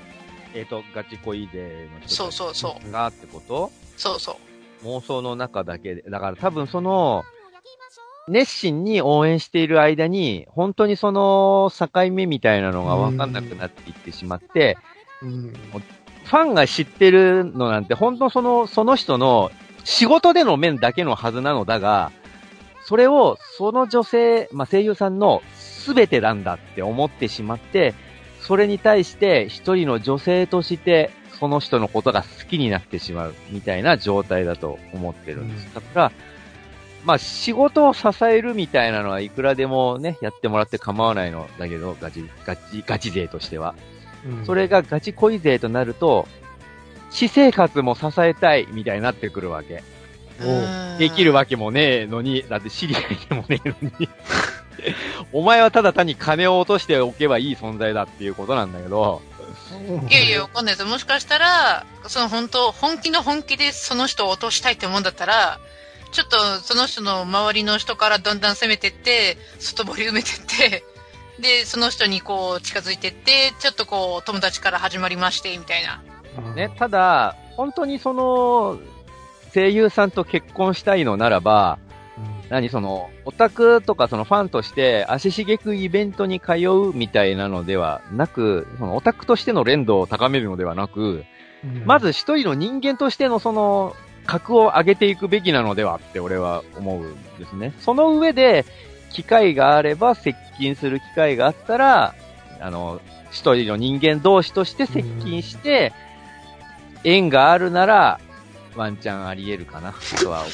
[0.53, 3.71] えっ、と、ガチ恋勢の人そうそうそがってこと？
[3.97, 4.39] そうそ
[4.83, 4.85] う。
[4.85, 6.03] 妄想の中だけで。
[6.03, 7.23] だから多分その、
[8.27, 14.77] 熱心に応援している間に、本当にその境目みたいなのが分かんなくなっていってしまって、
[15.23, 15.53] うん。
[16.23, 19.51] ファンが知ってるのなんて、本当その、その人の
[19.83, 22.11] 仕事での面だけのはずなのだが、
[22.85, 25.41] それをその女性、まあ、声優さんの
[25.85, 27.93] 全てなんだって思ってしまって、
[28.41, 35.67] それに対して一人の女性として、その人のことが好きになってしまうみたいな状態だと思ってるんです。
[35.67, 36.11] うんだから、
[37.05, 43.75] まあ仕事を支えるみたいなのはいくらでもね、やってもらって構わないのだけど、ガチ、ガチ、ガチ勢としては。
[44.25, 46.27] うんそれがガチ恋勢となると、
[47.13, 49.83] 私生活も支えたいみたいになってくるわけ。
[50.97, 54.09] できるわけもねえのに、だって知り合いでもねえのに。
[55.31, 59.21] お前はただ単に金を落としておけばいい存在だっていうことなんだけど、
[60.09, 60.85] いやいや、わかんないです。
[60.85, 65.59] もしかしたら、その本当、本気の本気でその人を落としたいってもんだったら、
[66.11, 70.83] ちょっとその人の周りの人からだんだん攻めてって、外堀埋めてって、
[71.39, 76.01] で、その人にこう近づいてって、ちょっとこう友達から始まりまして、みたいな。
[76.55, 78.79] ね、ただ、本当にその、
[79.53, 81.77] 声優さんと結婚したいのならば、
[82.49, 91.25] 何その、オタクとかそのファンとして足しげくイベントに通うみたいなのではなく、そのオタクとしての連動を高めるのではなく、
[91.63, 91.85] うん。
[91.85, 97.73] まず一人の人間としてのその、格を上げていくべきなのではって俺は思うんですね。
[97.79, 98.65] その上で、
[99.09, 102.15] 機会があれば、接近する機会があったら、
[102.59, 102.99] あの、
[103.31, 105.93] 一人の人間同士として接近して、
[107.03, 108.19] 縁があるなら、
[108.75, 110.45] ワンチャンあり得るかな、とは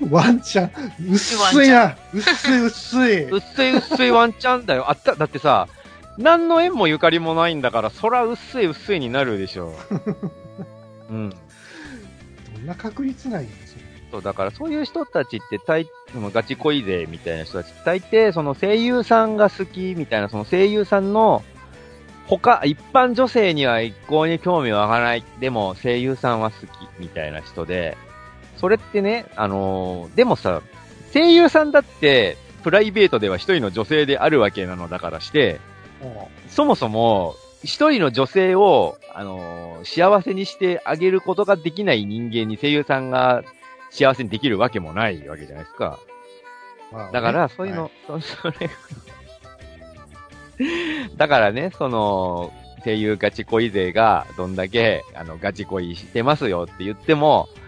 [0.00, 0.70] 思ワンちゃん、
[1.10, 1.96] 薄いな。
[2.12, 3.24] 薄い薄い。
[3.30, 3.36] う。
[3.36, 4.90] 薄い薄いワンチャンだよ。
[4.90, 5.68] あった、だってさ、
[6.18, 9.74] 何の縁もゆかりもないんだから、そら薄い薄いになるでしょ
[11.10, 11.12] う。
[11.12, 11.30] うん。
[11.30, 13.80] どんな確率ないんですよ。
[14.12, 15.88] そう、だからそういう人たちって大、
[16.32, 21.42] ガチ恋勢みたいな人たち大抵その声優さんが好きみたいな、その声優さんの
[22.26, 25.24] 他、一般女性には一向に興味は湧かない。
[25.40, 27.96] でも声優さんは好きみたいな人で、
[28.56, 30.62] それってね、あのーでもさ、
[31.12, 35.60] 声優さんだってプライベートでは一人の女性であるわけなのだからして、
[36.48, 43.42] そもそも、一人の女性を、あのー幸せにしてあげることができない人間に声優さんが
[43.90, 45.98] 幸せにできるわけもないわけじゃないですか。
[46.90, 48.70] まあだから、そういうの、そそれ、
[51.16, 52.52] だからね、その、
[52.84, 57.64] 声優ガチ恋勢がどんだけ、あの、ガチ恋してますよって言っても、うん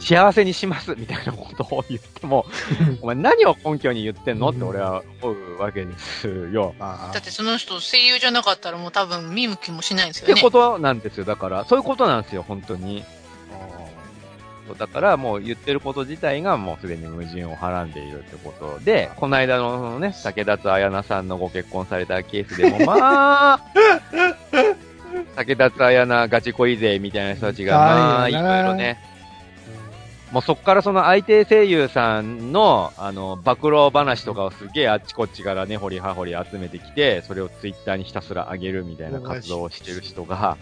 [0.00, 2.46] 幸せにしますみたいなことを言っても、
[3.02, 4.48] お前何を根拠に言ってんの？
[4.50, 6.74] って俺は思うわけですよ。
[6.80, 10.50] あだってその人声優じゃなかったらもう多分見向きもしないんですよねってこ。
[10.50, 11.24] となんですよ。
[11.24, 13.04] だから、そういうことなんですよ、本当に。
[14.74, 23.60] だからもう言ってること自体がもうすでに矛盾をはらんでいるってことで、この間のそのね、竹立彩菜さんのご結婚されたケースでも、 まあ、
[25.36, 28.98] 竹立彩菜ガチ恋勢みたいな人たちが、まあ、いろいろね、
[30.32, 40.58] もうそっからその相手声優さんの、あの、暴露話とかをすげえあっちこっちからね、掘り葉掘り集めてきて、それをツイッターにひたすら上げるみたいな活動をしてる人が、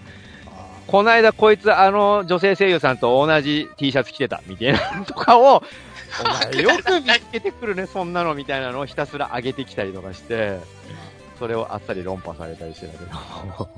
[0.87, 5.63] この間こいつあの女性声優さんと同じ T シャツ着てた、みたいなのとかを、
[6.21, 10.61] お前よく見つけてくるね、そんなのみたいなのをひたすら上げてきたりとかして、
[11.39, 13.69] それをあっさり論破されたりしてたけど、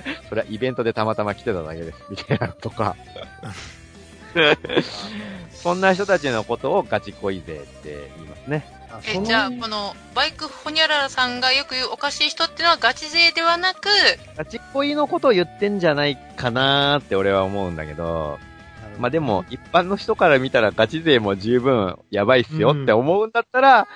[0.28, 2.96] それはイベントでたまたま来てただけです、みたいなのとか。
[5.52, 8.75] そんな人たちのことをガチ恋勢って言いますね。
[9.06, 13.88] え、じゃあ、この、バイクホニャララさんがよく言うおかしい人ってのはガチ勢ではなく、
[14.36, 18.38] ガチ恋のことを言ってんじゃないかなーって俺は思うんだけど、
[18.98, 23.88] まあでも、一般の人から見たらガチ勢も十分やばいっすよって思うんだったら、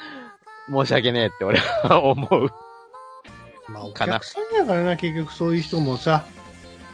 [0.70, 2.48] 申し訳ねえって俺は思う。
[3.68, 6.24] まあ、おかな客さんやからな、結局そういう人もさ、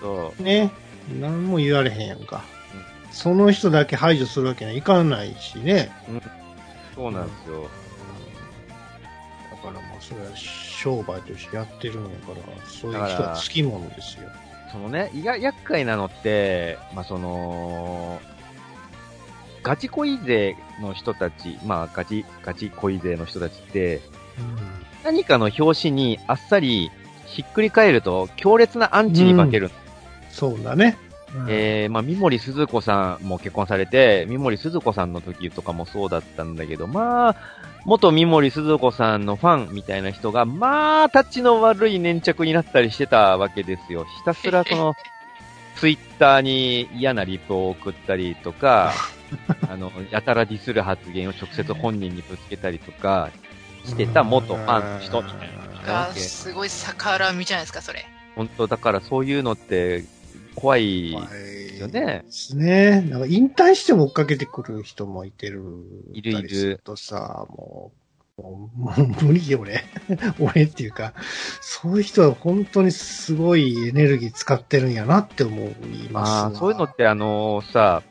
[0.01, 0.71] そね、
[1.21, 2.45] 何も言われへんやんか。
[3.11, 5.91] その人だけ排除するわけにはいかないしね。
[6.09, 6.21] う。
[6.95, 7.69] そうなんですよ。
[9.67, 14.29] だからまあ、それは商売としてやってるんやから、そういう人はつきものですよ。
[14.73, 18.21] そのね、いが厄介なのって、まあ、その、
[19.63, 24.01] ガチ恋勢の人たち、まあ、ガチ、ガチ恋勢の人たちって、
[25.05, 26.91] 何かの表紙にあっさり
[27.27, 29.71] ひっくり返ると強烈なアンチに化ける。
[30.31, 30.97] そうだね。
[31.49, 37.37] えー、まあ、三森鈴子さんも結婚されて、三森鈴子さんの時とかもそうだったんだけど、まあ、
[37.85, 44.05] 元三森鈴子さんのファンみたいな人が、まあ、タッチの悪い粘着になったりしてたわけですよ。
[44.05, 44.95] ひたすらその、
[45.77, 48.93] ツイッターに嫌なリプを送ったりとか、
[49.69, 53.31] あの、やたらディスる発言を直接本人にぶつけたりとか
[53.85, 55.51] してた元ファンの人みたい
[55.87, 56.13] な。
[56.15, 58.07] すごい逆恨みじゃないですか、それ。
[58.35, 60.05] 本当だからそういうのって
[60.57, 62.23] 怖いはいですよね。
[62.25, 63.01] ですね。
[63.03, 65.63] なんか引退しても追っかけてくる人もいてる。
[66.13, 67.93] いるいるとさ、も
[68.39, 69.85] う、もう無理よ、俺。
[70.41, 71.15] 俺っていうか、
[71.61, 78.03] そういう人は本当にすごいエネルギー使ってるんやなって思いますそういうのってあのさ、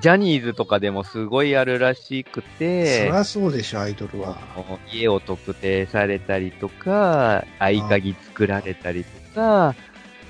[0.00, 4.38] ジャニーズとかでもすごいあるらしくそてり、ゃそうでしょ、アイドルは。
[4.92, 9.74] 家を特定されたりとか、合鍵作られたりとか、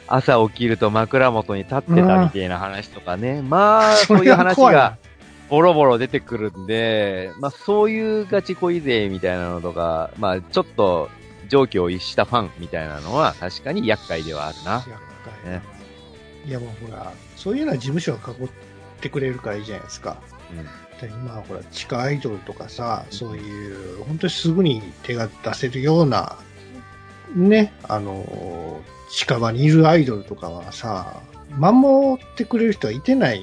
[0.09, 3.43] 朝起きると枕元に立ってたみたいな話とかね。
[3.43, 4.99] まあ、そそういう話が
[5.49, 11.11] ボロボロ出てくるんで、まあそういうガチ恋勢みたいなのとか、まあちょっと
[11.49, 14.73] 上気を逸したファンみたいなのは確かに厄介ではあるな。
[14.73, 14.91] 厄
[15.45, 15.63] 介ね
[16.47, 18.49] いやもうほら、そういうのは事務所が囲っ
[19.01, 20.17] てくれるからいいじゃないですか。
[20.53, 26.37] うんで今はほら、地下アイドルとかさ、そういう、本当にすぐに手が出せるような、
[27.35, 31.23] ね、あの、近場にいるアイドルとかはさ、
[31.57, 33.43] 守ってくれる人はいてない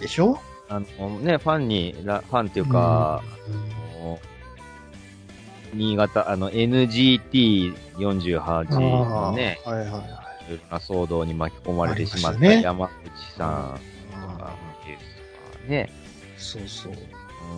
[0.00, 0.38] でしょ？
[0.68, 3.24] あのね、ファンに、らファンっていうか、あ
[4.02, 4.18] の
[5.74, 9.98] 新潟、あの、NGT48 のね、はいはいは
[10.48, 10.52] い。
[10.54, 12.94] いろんな騒動に巻き込まれてしまった山口
[13.36, 13.78] さん
[14.10, 15.02] とかケース
[15.52, 15.90] とかね。
[16.36, 16.92] ーそうそう。
[16.92, 16.96] う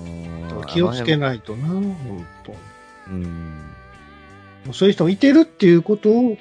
[0.07, 1.17] ーん気をつけい。
[1.17, 2.55] ないとな、本当
[3.11, 3.23] うん。
[4.65, 6.37] もうそういう人もいてるっていうことを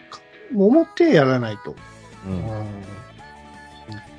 [0.55, 1.71] 思ってやらないと。
[2.25, 2.37] ううん。
[2.37, 2.41] ん。
[2.41, 2.65] 本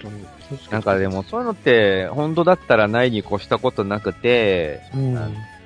[0.01, 0.25] 当に
[0.71, 5.15] なんかでも、そういうのって、本当だったらないに越したことなくて、うん。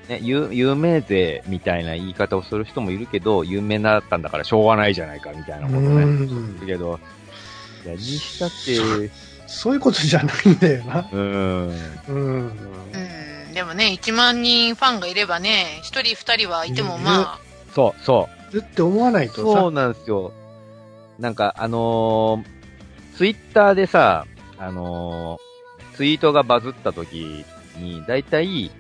[0.08, 5.86] ね、有有名税みたいな言い方をする人もいるけど、有名だったんだからしょうがないじゃないかみたいなことね。
[5.86, 6.06] う
[6.62, 6.98] んけど、
[7.84, 9.10] いや、にしたって、
[9.46, 11.08] そういうことじゃないんだよな。
[11.12, 11.68] うん。
[12.08, 12.12] うん。
[12.12, 13.52] うん。
[13.52, 17.38] でもね、1万人ファンがいればね、1人2人はいてもまあ、
[17.74, 18.52] そう、そう。
[18.52, 19.60] ずって思わないとさ。
[19.60, 20.32] そうなんですよ。
[21.18, 22.58] なんか、あのー
[23.16, 24.26] ツイッターでさ、
[24.58, 27.44] あのーツイートがバズった時
[27.76, 28.70] に、だいたい、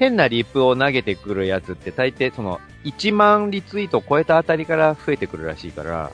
[0.00, 6.10] 変なリプを投げてくるやつって大抵その、1万リツイートを超えたあたりから増えてくるらしいから、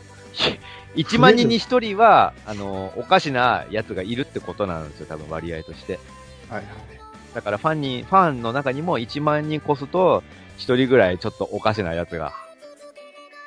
[0.96, 5.98] 1万人に1人は、あのーおかしなやつがいるってことなんですよ、多分割合として。
[6.50, 6.64] はいはい。
[7.34, 10.22] だからファンに、ファンの中にも1万人越すと、
[10.58, 12.34] 1人ぐらいちょっとおかしなやつが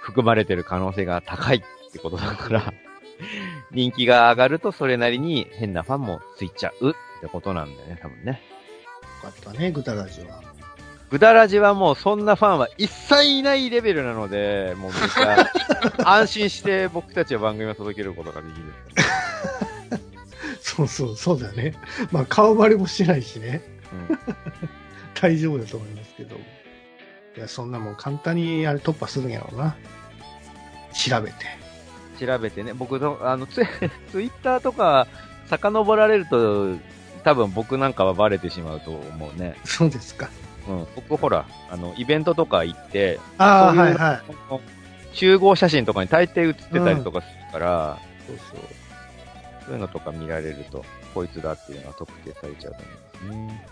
[0.01, 1.61] 含まれてる可能性が高いっ
[1.93, 2.73] てことだから、
[3.71, 8.41] 人気が上がるとそれなりに変なファンもついちゃうってことなんだよね、多分ね。
[9.23, 10.41] よかったね、グタラジは。
[11.09, 18.73] グダラジはもうそんなファンは一切いないレベルなので、もうめっちゃ安心して僕たちは番組を届けることができる。
[20.59, 21.75] そうそう、そうだね。
[22.11, 23.61] まあ、顔バレもしてないしね。
[24.09, 24.19] うん
[25.21, 26.35] 大丈夫だと思いますけど。
[26.35, 26.39] い
[27.39, 29.75] や、そんなもん簡単にあれ突破するんやろうな。
[30.93, 31.62] 調べて。
[32.19, 33.65] 調べてね、僕の、あの、ツイ
[34.11, 35.07] ツイッターとか
[35.47, 36.75] 遡られると、
[37.23, 39.55] 多分僕なんかはバレてしまうと思うね。
[39.63, 40.29] そうですか。
[40.67, 40.87] うん。
[40.95, 44.21] 僕ほら、あの、イベントとか行って、ああ、はいはい。
[45.13, 48.59] 集合写真とかに大抵写ってたりとかするから、そうそう。
[49.65, 50.83] そういうのとか見られると、
[51.13, 52.79] こいつだっていうのが特定されちゃうと
[53.23, 53.67] 思いますね。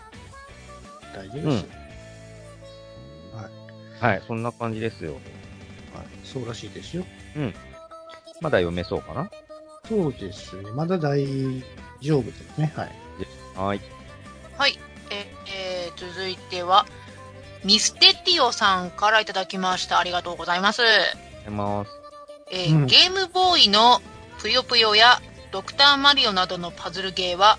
[1.14, 1.82] 大丈夫ですよ。
[4.00, 5.12] はい、そんな感じですよ。
[5.12, 5.20] はい。
[6.24, 7.04] そうらしいですよ。
[8.42, 9.30] まだ読めそうかな？
[9.88, 10.70] そうですね。
[10.72, 11.24] まだ大
[12.00, 12.72] 丈夫ですね。
[12.76, 12.90] はい。
[13.56, 13.80] はい。
[14.58, 14.78] はい。
[15.10, 16.86] え、えー続いては、
[17.64, 19.98] ミステティオさんからいただきました。
[19.98, 20.82] ありがとうございます。
[20.82, 21.14] ありがとうご
[21.44, 21.90] ざいます。
[22.50, 24.00] えーうんゲームボーイの
[24.40, 25.20] ぷよぷよや
[25.52, 27.58] ドクターマリオなどのパズルゲーは、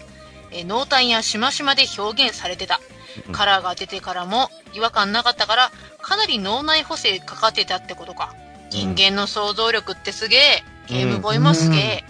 [0.52, 2.80] えー濃淡やしましまで表現されてた。
[3.28, 5.72] うんカラーが出てからも違和感なかったから、
[6.02, 8.34] かなり脳内補正かかってたってことか。
[8.72, 10.64] 人間の想像力ってすげえ。
[10.88, 12.04] ゲームボーイもすげえ。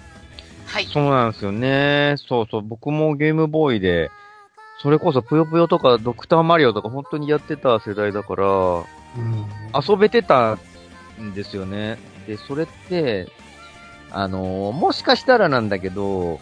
[0.65, 0.85] はい。
[0.85, 2.15] そうなんですよね。
[2.17, 2.61] そうそう。
[2.61, 4.09] 僕もゲームボーイで、
[4.81, 8.85] それこそぷよぷよとかドクターマリオとか本当にやってた世代だから、うん。
[9.87, 10.57] 遊べてた
[11.21, 11.97] んですよね。
[12.27, 13.27] で、それって、
[14.11, 16.39] あのもしかしたらなんだけど、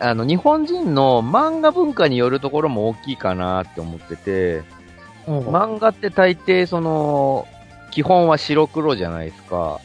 [0.00, 4.62] あの、日本人の漫画文化によるところも大きいかなって思ってて、
[5.26, 7.46] 漫画って大抵その、
[7.90, 9.80] 基本は白黒じゃないですか。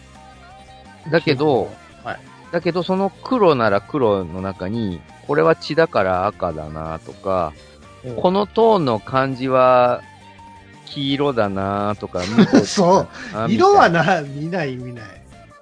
[1.12, 1.72] だけど、、
[2.04, 2.20] はい。
[2.52, 7.54] だけどその黒なら黒の中に、これは血だから赤だなとか、
[8.22, 10.02] このトーンの漢字は
[10.86, 12.22] 黄色だなとか、
[12.66, 13.08] そう。
[13.34, 15.06] あ色はな、見ない見ない。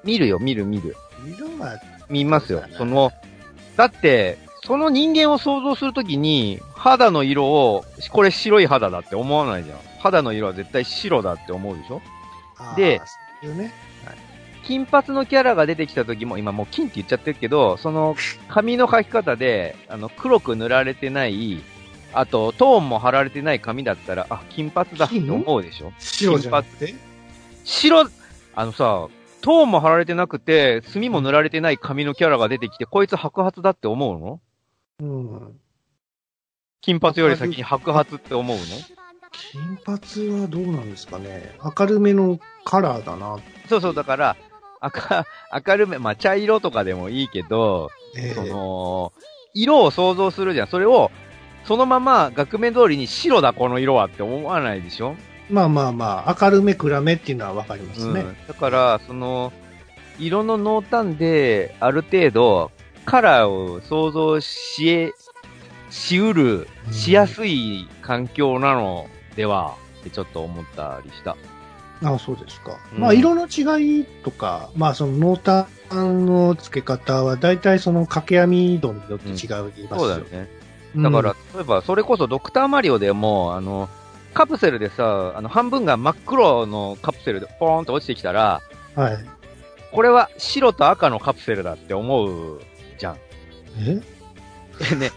[0.04, 0.96] 見るよ、見る見る。
[1.28, 1.80] 色は、
[2.10, 3.12] 見ますよその、
[3.76, 9.78] だって、その人間を想像するときに、肌の色を、これ白い肌だって思わないじゃん。
[10.00, 12.02] 肌の色は絶対白だって思うでしょ？
[12.76, 13.02] で、
[13.43, 13.74] ね。
[14.66, 18.16] 金髪のキャラが出てきた時も、今もう金って言っちゃってるけど、その
[18.49, 21.61] 髪の描き方で、あの、黒く塗られてない、
[22.13, 25.93] あと、トーンも貼られてない髪だったら、あ、金髪だって思うでしょ？
[25.99, 26.95] 白じゃなくて？
[27.63, 28.09] 白、
[28.55, 29.07] あのさ、
[29.41, 34.39] トーンも貼られてなくて、墨も塗られてない髪のキャラが出てきて、こいつ白髪だって思うの？
[34.99, 35.59] うん。
[36.82, 38.63] 金髪より先に白髪って思うの？
[39.32, 41.55] 金髪はどうなんですかね。
[41.78, 43.38] 明るめのカラーだな。
[43.68, 44.38] そうそう、だから、
[44.86, 45.26] 赤、
[45.68, 49.14] 明るめ、まあ、茶色とかでもいいけど、ええその、
[49.54, 50.68] 色を想像するじゃん。
[50.68, 51.12] それを、
[51.66, 55.16] そのまま額面通りに白だこの色はって思わないでしょ？
[55.50, 58.22] まあまあまあ、明るめ暗めっていうのはわかりますね。
[58.22, 58.38] うん。
[58.48, 59.52] だから、その、
[60.20, 62.72] 色の濃淡で、ある程度、
[63.06, 65.12] カラーを想像しえ、
[65.90, 71.36] しうる、うんしやすい環境なのでは、ってちょっと思ったりした。
[72.04, 72.78] ああ、そうですか。
[72.93, 75.68] うんまあ、色の違いとか、まあ、その濃淡
[76.26, 79.88] の付け方は、大体その掛け網度によって違いますよ。
[79.98, 80.50] そうだよね。
[80.96, 83.89] うんだから、例えば、それこそドクターマリオでも、あの、
[84.34, 88.62] カプセルでさ、あの、半分が真っ黒のカプセルでポーンと落ちてきたら、
[88.96, 89.18] はい。
[89.91, 92.62] これは白と赤のカプセルだって思う
[92.98, 93.18] じゃん。
[93.80, 94.02] え？
[94.89, 95.12] で ね、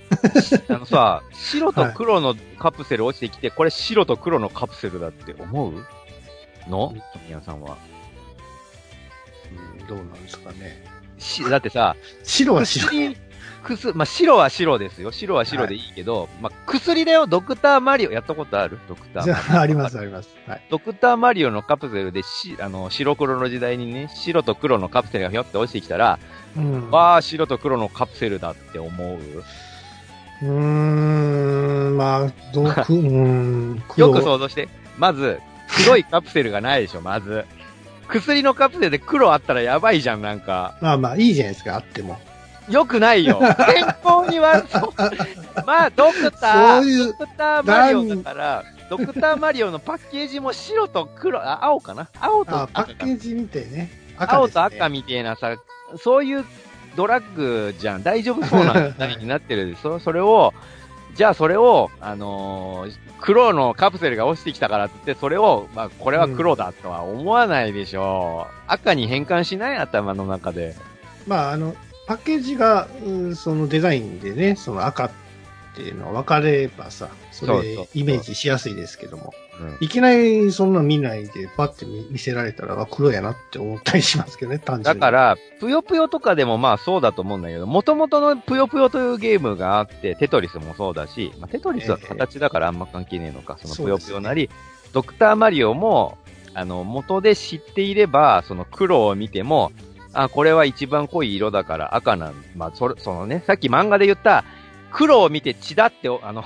[0.68, 5.84] あのさ、白と黒のカプセル落ちてきて、これ白と黒のカプセルだって思う？
[6.68, 6.94] の？
[7.12, 7.76] 富谷さんは。
[9.80, 10.84] うんどうなんですかね。
[11.18, 12.86] し、だってさ、白は白。
[12.88, 13.16] 薬、
[13.62, 15.10] くす、まあ、白は白ですよ。
[15.10, 18.12] 白は白でいいけど、まあ、薬だよ、ドクターマリオ。
[18.12, 18.78] やったことある？
[18.86, 19.34] ドクターマリオ。
[19.34, 20.28] じゃあ、あります、あります。
[20.46, 20.62] はい。
[20.70, 26.18] ドクターマリオのカプセルでし、あの、白黒の時代にね、白と黒のカプセルがひょって落ちてきたら、
[26.54, 26.90] うん。
[26.90, 29.18] わあ、白と黒のカプセルだって思う？
[30.42, 34.68] うーん、まあ、どうん、黒よく想像して。
[34.98, 35.40] まず、
[35.76, 37.44] 黒いカプセルがないでしょ、まず。
[38.08, 40.76] 薬のカプセルで黒あったらやばいじゃん、なんか。
[40.80, 42.18] まあまあ、いいじゃないですか、あっても。
[42.68, 43.38] よくないよ。
[43.40, 44.92] 健康に悪そう。
[45.66, 52.08] まあ、ドクター、そういうド、クターマリオだから、ドクターマリオのパッケージも白と黒、あ、青かな？
[52.20, 53.90] 青とあ赤パッケージ見てね。
[54.18, 55.56] 赤青と赤みたいなさ、
[55.96, 56.44] そういう
[56.96, 58.02] ドラッグじゃん。
[58.02, 60.52] 大丈夫そうな 何になってるでそそれを、
[61.18, 68.54] じゃあそれを、あのー黒のカプセルが落ちてきたからってそれを、まあ、これは黒だとは思わないでしょう。
[68.68, 70.76] 赤に変換しない頭の中で。
[71.26, 71.74] まあ、あの、
[72.06, 75.10] パッケージが、うんそのデザインでね、その赤っ
[75.74, 79.76] ていうのは分かればさ、それそうそうそうイメージしやすいですけども、うん。
[79.80, 85.00] いきなりそんな見ないでパッて見見せられたら、あ黒やなって思ったりしますけどね、 単純に。
[85.00, 94.50] だか、ら、ぷよぷよとかでもまあそうだと思うんだけど、元々のぷよぷよというゲームがあって、テトリスもそうだし、まあ、テトリスは形だからあんま関係ねえのか、そのぷよぷよなり、
[94.92, 96.18] ドクターマリオも、
[96.54, 99.72] あの、元で知っていれば、その黒を見ても、
[100.12, 104.44] あ、これは一番濃い色だから赤なん、まあ、それ、そのね、さっき漫画で言った、
[104.90, 106.42] 黒を見て血だって、あの、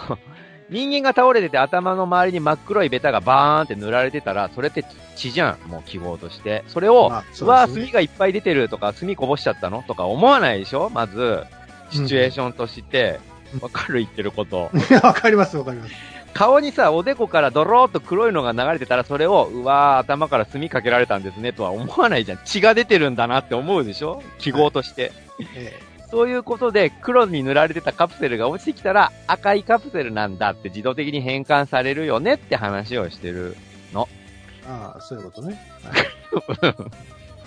[0.72, 6.64] 人間が倒れてて頭の周りに真っ黒いベタがバーンって塗られてたら、それって血じゃん、もう記号として。
[6.66, 10.90] それを、まあそうわあ、ですね炭がいっぱい出てるとか、炭こぼしちゃったのとか思わないでしょ？
[10.90, 11.44] まず、
[11.90, 13.20] シチュエーションとして、
[13.60, 13.98] わ、かる？
[13.98, 14.70] 言ってること。
[15.02, 15.94] わかります、わかります。
[16.34, 22.38] 顔にさ、おでこからドローっと黒いのが流れてたら、それを、うわー、頭から炭かけられたんですね、とは思わないじゃん。
[22.46, 24.22] 血が出てるんだなって思うでしょ？
[24.38, 25.12] 記号として。
[25.54, 25.78] え
[26.12, 33.56] そういうことで、黒に塗られてたカプセルが落ちてきたら、赤いカプセルなんだって自動的に変換されるよねって話をしてる。
[33.56, 33.72] え
[34.68, 35.58] ああ、そういうことね。
[35.82, 36.76] はい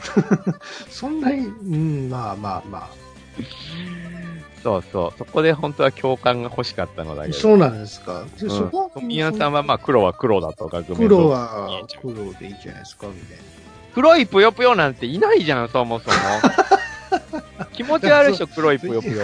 [0.89, 2.89] そんなに、うん、まあまあま
[4.61, 5.17] そうそう。
[5.17, 7.25] そこで本当は共感が欲しかったのだあ。
[7.25, 7.37] けど。
[7.37, 8.25] そうなんですか。
[8.39, 13.37] でうんそこは、富谷さんはまあ黒は黒だとか、黒は黒でいいじゃないですか、みたい
[13.95, 16.15] 黒いぷよぷよなんていないじゃん、そもそも。
[17.75, 19.23] 気持ち悪いでしょ、黒いぷよぷよ。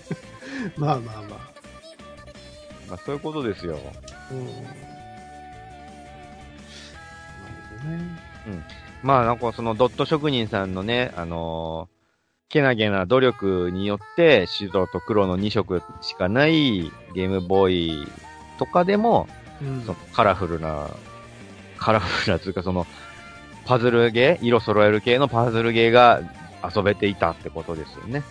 [0.76, 1.38] まあまあまあ。
[2.88, 3.78] まあ、そういうことですよ。
[4.30, 4.46] うん。
[4.46, 4.58] なる
[7.82, 8.28] ほどね。
[9.02, 11.98] まあ、なんかそのドット職人さんのね、あのー
[12.50, 18.08] けなげな努力によって、白と黒の2色しかないゲームボーイ
[18.58, 19.28] とかでも、
[19.60, 20.88] うんそのカラフルな、
[21.76, 22.86] カラフルなというかその、
[23.66, 26.22] パズルゲー、色揃える系のパズルゲーが
[26.64, 28.22] 遊べていたってことですよね。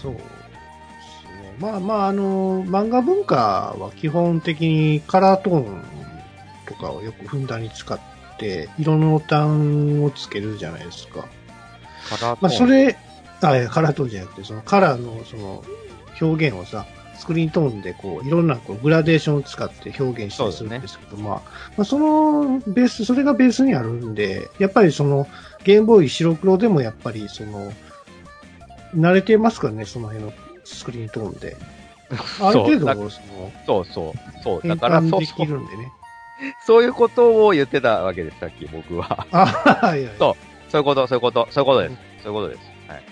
[0.00, 1.56] そうですね。
[1.58, 5.84] まあまあ、あの、漫画文化は基本的にカラートーン
[6.66, 7.98] とかをよくふんだんに使っ
[8.38, 11.26] て、色の端をつけるじゃないですか。
[12.08, 12.96] カラートーンまあ、それ、
[13.40, 15.64] あ、カラートーンじゃなくて、そのカラーのその
[16.20, 16.86] 表現をさ、
[17.20, 21.34] スクリーントーンでこう、いろんなこうグラデーションを使って表現したりするんですけど、まあ、
[21.76, 25.26] まあ、そのベース、それがベースにあるんで、やっぱりその、
[25.64, 27.72] ゲームボーイ白黒でもやっぱりその、
[28.94, 30.32] 慣れてますからね、その辺の
[30.64, 31.56] スクリーントーンで。
[32.40, 34.42] ある程度、その、そうそう。
[34.42, 34.60] そう。
[34.62, 35.92] 変だから、そう換できるんでね。
[36.66, 39.26] そういうことを言ってたわけです、さっき僕は。
[39.30, 40.36] あ、いやいや、そう
[40.70, 41.96] そういうこと、そういうこと、そういうことです。
[42.24, 42.60] そういうことです。
[42.88, 42.98] はい。
[42.98, 43.02] あ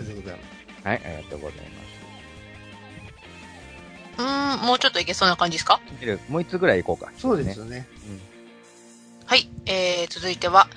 [0.00, 0.88] りがとうございます。
[0.88, 1.74] はい、ありがとうございます。
[4.16, 5.80] うーん、もうちょっといけそうな感じですか？
[6.28, 7.12] もう一つぐらい行こうか。
[7.18, 7.86] そうですよね。
[9.26, 9.48] はい。
[9.66, 10.68] えー、続いては、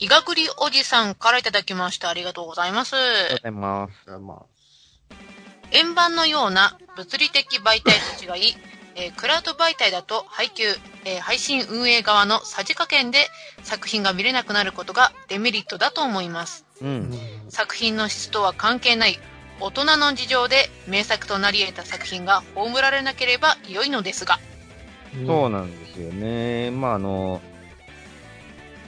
[0.00, 2.08] いがぐりおじさんからいただきました。
[2.08, 2.94] ありがとうございます。
[2.94, 4.10] ありがとうございます。
[4.20, 4.42] ま
[5.72, 7.92] 円盤のような物理的媒体
[8.26, 8.56] と違い、
[8.94, 10.64] えークラウド媒体だと配給、
[11.04, 13.18] えー配信運営側のさじ加減で
[13.64, 16.64] 作品が見れなくなることがデメリットだと思います。
[16.80, 16.86] う。
[16.86, 17.12] ん。
[17.48, 19.18] 作品の質とは関係ない
[19.60, 24.38] 大人の事情で名作となり得た作品が葬られなければ良いのですが、
[25.26, 26.70] そうなんですよね。
[26.70, 27.40] まあ、あの、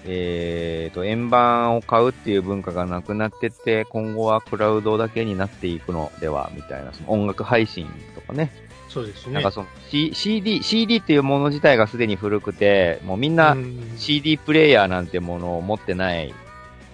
[0.06, 8.50] えーと、円盤を買うっていう文化がなくなってって、今後はクラウドだけになっていくのでは、みたいな、その音楽配信とかね。
[8.88, 9.34] そうですね。
[9.34, 16.34] なんかその、C、CD、CD っていうもの自体がすでに古くて、もうみんなうん CD プレイヤーなんてものを持ってない、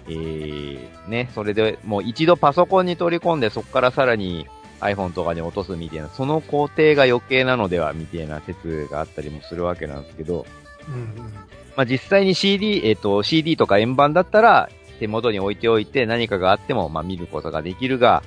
[0.09, 4.47] えー、ね、それでもう一度パソコンに取り込んで、そこからさらに
[4.81, 10.45] iPhone とかに落とすみたいな、その工程が余計なのでは、みたいな説があったりもするわけなんですけど、
[10.89, 11.33] うんうん
[11.77, 18.23] まあ、実際に CD、えっ、と、CD とか円盤だったら、手元に置いておいて何かがあっても、まあ、見ることができるが、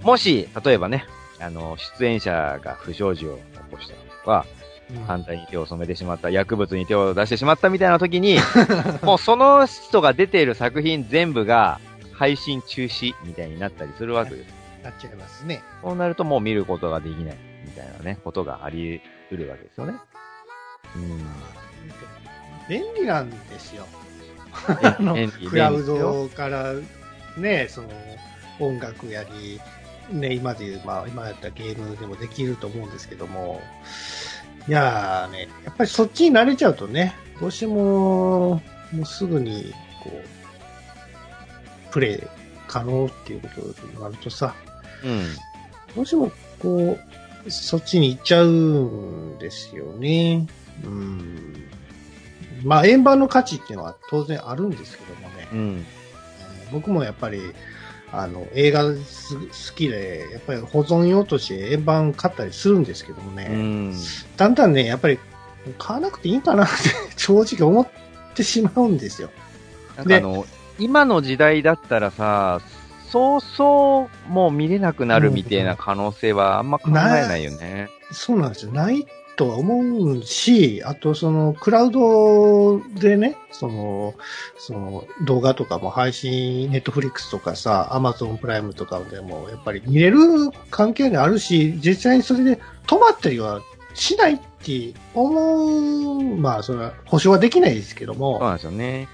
[0.00, 1.06] うんもし、例えばね、
[1.40, 8.36] あの、出演者が不祥事を起こしたとか、うん反対に手を染めてしまった、薬物に手を出してしまったみたいな時に、
[9.02, 11.80] もうその人が出ている作品全部が
[12.12, 14.54] 配信中止みたいになったりするわけです。
[14.84, 15.62] なっちゃいますね。
[15.82, 19.94] そうなるともう見ることができないみたいなね、ことがあり得るわけですよね。
[20.96, 21.63] うん。
[22.68, 23.86] 便利なんですよ。
[24.82, 25.16] あの
[25.48, 26.74] クラウドから
[27.36, 27.88] ね、その
[28.60, 29.60] 音楽やり、
[30.10, 33.60] ね、今でいう、まあ、今やったらゲームでもできると思うんですけども、
[34.68, 38.62] いやーね、やっぱりそっちに慣れちゃうとね、どうしても、
[38.92, 40.10] もうすぐに、こ
[41.88, 42.22] う、プレイ
[42.68, 44.54] 可能っていうことになるとさ、
[45.04, 45.24] うん。
[45.94, 46.96] どうしても、こ
[47.46, 50.46] う、そっちに行っちゃうんですよね。
[50.84, 51.54] うん。
[52.64, 55.48] まあ、円盤の価値っていうのは当然あるんですけどもね。
[55.52, 55.86] うん。
[56.72, 57.40] 僕もやっぱり、
[58.10, 63.48] あの、映画す好きで、やっぱり保存用として円盤買ったりするんですけどもね。
[63.50, 63.94] うん。
[64.36, 65.18] だんだんね、やっぱり、
[65.78, 66.72] 買わなくていいかなって
[67.16, 67.86] 正直思っ
[68.34, 69.30] てしまうんですよ。
[69.96, 70.46] なんかあの、
[70.78, 72.60] 今の時代だったらさ、
[73.10, 77.88] そうそうもう見れなくなるみたいな可能性はあんま考えないよね。
[78.10, 78.72] そうなんですよ。
[78.72, 79.06] ない
[79.36, 84.14] とは思うし、あとそのクラウドでね、その、
[84.58, 90.18] その動画とかも配信、ネットフリックスとかさ、アマゾンプライムとかでもやっぱり見れる
[90.70, 93.60] 環境にあるし、実際にそれで止まったりは
[93.94, 99.08] しないって思う、まあそれは保証はできないですけどそうも、なんですよね。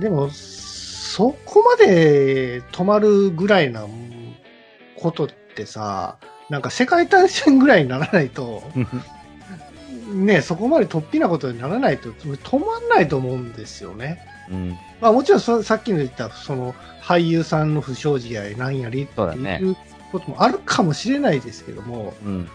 [0.00, 3.86] でも、そこまで止まるぐらいな
[4.96, 6.18] ことってさ、
[6.48, 8.62] なんか世界大戦ぐらいにならないと、
[10.08, 14.20] ね、そこまで突飛なことにならないと止まんないと思うんですよね。
[14.50, 14.76] うん。
[15.00, 19.76] まあもちろんそさっきの言ったその俳優さんの不祥事やなんやりっていう
[20.10, 22.48] こともあるかもしれないですけども、うん。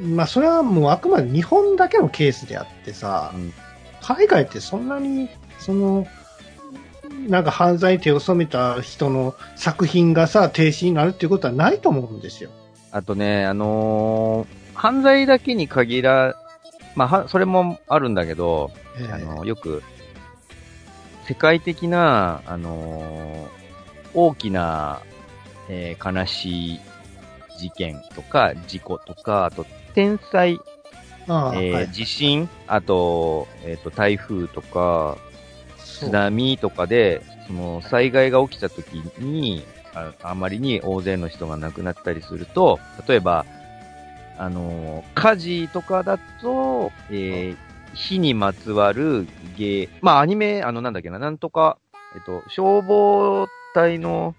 [0.00, 3.52] まあそれはもうあくまで日本だけのケースであってさ、うん
[4.06, 6.06] 海外ってそんなにその
[7.26, 12.50] なんか犯罪に手を染めた人の作品がさ停止になるっていうことはないと思うんですよ。
[12.90, 16.34] あとね、あのー犯罪だけに限ら、
[16.94, 19.82] まあ、はそれもあるんだけど、ええあの、よく、
[21.26, 23.64] 世界的な、あのー
[24.16, 25.00] 大きな、
[25.68, 26.80] えー悲しい
[27.58, 30.60] 事件とか、事故とか、あと、天災、
[31.26, 31.90] ああ、えーはい。
[31.92, 35.16] 地震、あと、えっ、と、台風とか、
[35.78, 39.64] 津波とかで、その、災害が起きた時に、
[39.94, 42.78] ああまりに大勢の人が亡くなったりすると、
[43.08, 43.46] 例えば、
[44.38, 47.56] あのー火事とかだと、えー
[47.94, 49.26] 火にまつわる
[49.56, 51.78] 芸、まあ、アニメ、あの、なんだっけな、なんとか、
[52.16, 54.34] えっと、消防隊の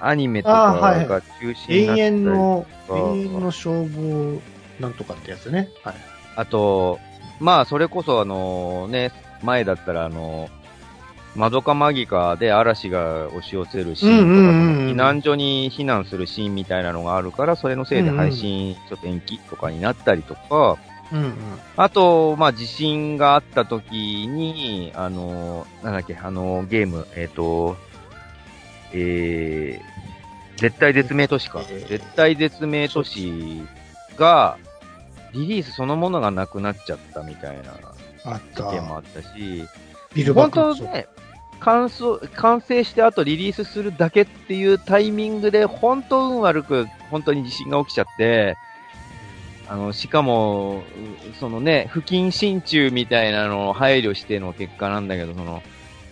[0.00, 4.42] アニメとかが中心にな永ったり遠の、とか永遠の消防
[4.80, 5.70] なんとかってやつね。
[5.82, 5.94] はい。
[6.36, 6.98] あと、
[7.40, 9.12] まあ、それこそあのね、
[9.42, 10.50] 前だったらあの、
[11.36, 20.78] マドカマギカで嵐が押し寄せるシーンとか、避難所に避難するシーンみたいなのがあるから、それのせいで配信ちょっと延期とかになったりとか、
[21.12, 21.34] うんうん。
[21.76, 27.76] あと、まあ、地震があった時に、あの、なんだっけ、あの、ゲーム、えっ、と、
[28.92, 31.62] えー、絶対絶命都市か。
[31.68, 33.62] えー絶対絶命都市
[34.16, 34.58] が、
[35.32, 37.74] リリースそのものがなくなっちゃったみたいな
[38.24, 39.68] あった事件もあったし、
[40.14, 40.78] ビルバ本ック。
[40.80, 41.06] 当ね、
[41.60, 48.56] 完走完成してあとリリースするだけっていうタイミングで、本当運悪く、本当に地震が起きちゃって、
[49.68, 50.82] あの、しかも、う
[51.40, 55.62] そのね、不謹慎中みたいなのを配慮しての結果なんだけど、その、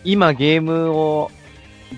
[0.03, 1.30] 今ゲームを、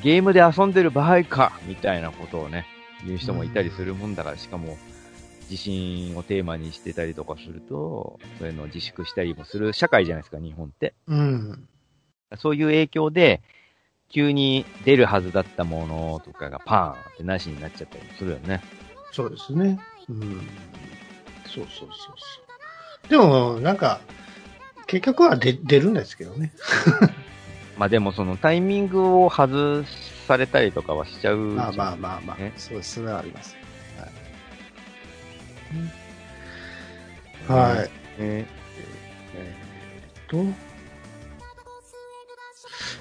[0.03, 2.66] ゲームで遊んでる場合か、みたいなことをね、
[3.07, 4.76] 言う人もいたりするもんだから、しかも、
[5.49, 10.92] 地震をテーマにしてたりとかすると、そういうのを自粛したりもする社会じゃないですか、日本って。
[11.07, 11.68] うん。
[12.38, 13.40] そういう影響で、
[14.08, 18.62] 急に出るはずだったものとかがパーンってなしになっちゃったりもするよね。
[19.12, 19.78] そうですね。
[20.08, 20.46] うん。
[21.44, 21.88] そうそうそうそ
[23.06, 23.08] う。
[23.08, 24.00] でも、なんか、
[24.86, 26.52] 結局は出出るんですけどね。
[27.76, 29.84] まあでもそのタイミングを外
[30.26, 31.36] されたりとかはしちゃう。
[31.36, 32.52] まあまあまあまあね。
[32.56, 32.94] そうです。
[32.94, 33.56] それはあります。
[37.48, 37.76] はい。
[37.76, 37.86] はい。
[37.86, 40.65] ねえーっと。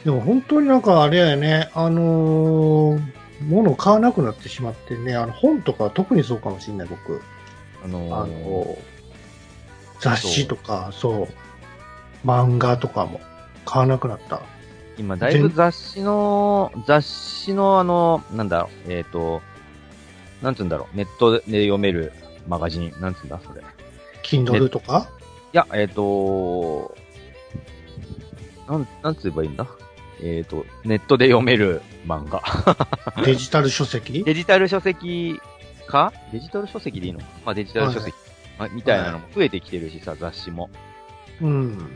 [0.05, 3.01] でも本当になんかあれやよね、あのー
[3.41, 7.21] 物を買わなくなってしまってね、あの本とか特にそうかもしれない、僕。
[7.83, 8.77] あのあーの
[9.99, 11.27] 雑誌とか、そう、
[12.25, 13.19] 漫画とかも
[13.65, 14.41] 買わなくなった。
[14.97, 19.41] 今だいぶ雑誌の、雑誌のあの、なんだろう、えっ、と、
[20.41, 22.13] なんつうんだろう、ネットで読める
[22.47, 23.61] マガジン、なんつうんだ、それ。
[23.61, 23.63] い
[24.23, 25.09] Kindle とか？
[25.51, 26.95] や、えっ、と、
[28.69, 29.67] なん、なんつ言えばいいんだ？
[30.27, 32.41] えっ、と、ネットで読める漫画。
[33.23, 34.23] デジタル書籍？
[34.23, 35.39] デジタル書籍
[35.87, 36.11] か？
[36.31, 37.19] デジタル書籍でいいの？
[37.45, 38.15] まあデジタル書籍、
[38.57, 40.71] まあみたいなのも増えてきてるしさ、雑誌も。
[41.41, 41.91] うん。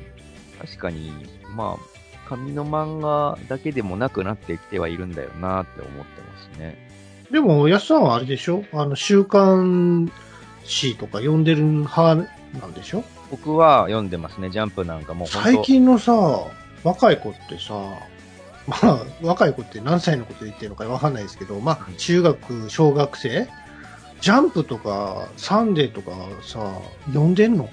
[0.61, 1.11] 確かに、
[1.55, 6.87] まあ、紙の漫画だけでもなくなってきてはいるんだよなって思ってますね。
[7.31, 8.63] でも、安さんはあれでしょ？
[8.73, 10.11] あの、週刊
[10.65, 13.03] 誌とか読んでる派なんでしょ？
[13.31, 16.43] 僕は読んでますね、ジャンプなんかも最近のさ、
[16.83, 17.73] 若い子ってさ、
[18.69, 23.47] まあ、若い子って何歳のこと言ってるのかわかんないですけど、まあ、中学、小学生？
[24.21, 26.11] ジャンプとか、サンデーとか
[26.43, 27.69] さ、読んでんの？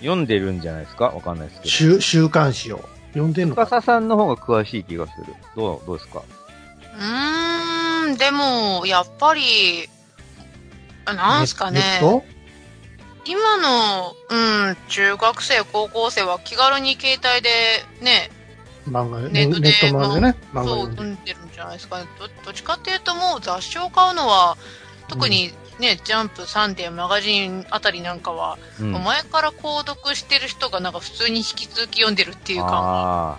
[0.00, 1.06] 読んでるんじゃないですか？
[1.06, 1.70] わかんないですけど。
[1.70, 2.86] 週週刊誌を。
[3.12, 3.64] 読んでんのか？
[3.64, 5.34] 深ささんの方が詳しい気がする。
[5.56, 6.22] どう、どうですか？
[6.98, 9.88] うーん、でも、やっぱり、
[11.06, 11.80] あなんすかね。
[11.80, 12.22] ネット？
[13.24, 17.50] 今の、うん、中学生、高校生は気軽に携帯で
[18.04, 18.30] ね、
[18.88, 20.36] 漫画、ネットでネット漫画でね。
[20.52, 22.06] 漫画そう、読んでるんじゃないですかね。
[22.18, 24.56] どどっちかっていうともう雑誌を買うのは、
[25.08, 28.92] 特にね、ジャンプ、サンデー、マガジンあたりなんかは、うん。
[28.92, 33.36] 前から購読してる人がなんか普通に引き続き読んでるっていうか、ああ。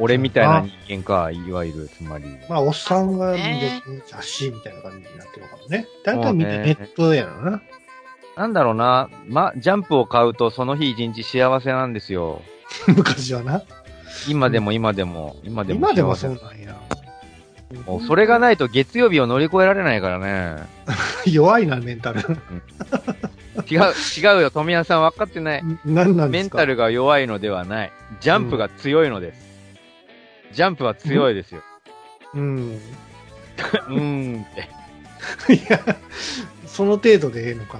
[0.00, 2.24] 俺みたいな人間か、いわゆる、つまり。
[2.48, 5.86] まあ、おっさんが見ねる雑誌みたいな感じになってるのかもね。
[6.04, 7.62] 大体みんなネットやろな。
[8.36, 12.42] なんだろうな、ま、ジャンプを買うとその日一日幸せなんですよ。
[12.86, 13.62] 昔はな。
[14.26, 16.74] 今でも今でも、今でも今でもそうなんや。
[17.86, 20.66] もうそれがないと月曜日を乗り越えられないからね。
[21.30, 22.20] 弱いな、メンタル。
[23.70, 23.80] 違う、
[24.16, 25.64] 違うよ、富谷さん分かってない。
[25.84, 26.56] 何なんですか？
[26.58, 27.92] メンタルが弱いのではない。
[28.20, 29.40] ジャンプが強いのです。
[30.52, 31.60] ジャンプは強いですよ。
[32.34, 32.70] うん。
[32.70, 32.80] う
[33.92, 34.68] ーんって。
[35.52, 35.80] いや、
[36.66, 37.78] その程度でええのか。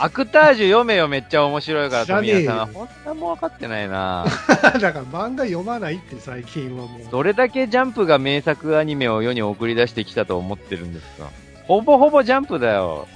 [0.00, 2.66] アクタージュ読めよ、めっちゃ面白いから、富谷さんは。
[2.66, 4.24] ほんともう分かってないな
[4.62, 7.10] だから漫画読まないって最近はもう。
[7.10, 11.28] どれだけジャンプが名作アニメを世に送り出してきたと思ってるんですか？
[11.66, 13.06] ほぼほぼジャンプだよ。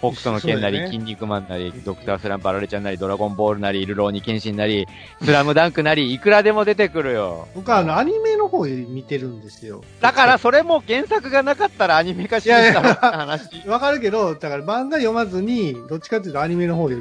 [0.00, 4.86] 北斗の剣なり、ね筋肉マンなり、ドクタースランプ、あられちゃんなり、ドラゴンボールなり、ルローニケンシンなり、
[5.22, 7.48] スラムダンクなり、いくらでも出てくるよ。
[7.54, 9.82] 僕はあの、アニメの方見てるんですよ。
[10.00, 13.68] だから、それも原作がなかったらアニメ化してた話。
[13.68, 16.96] わかるけど、だから漫画読まずに、どっちかっていうとアニメの方で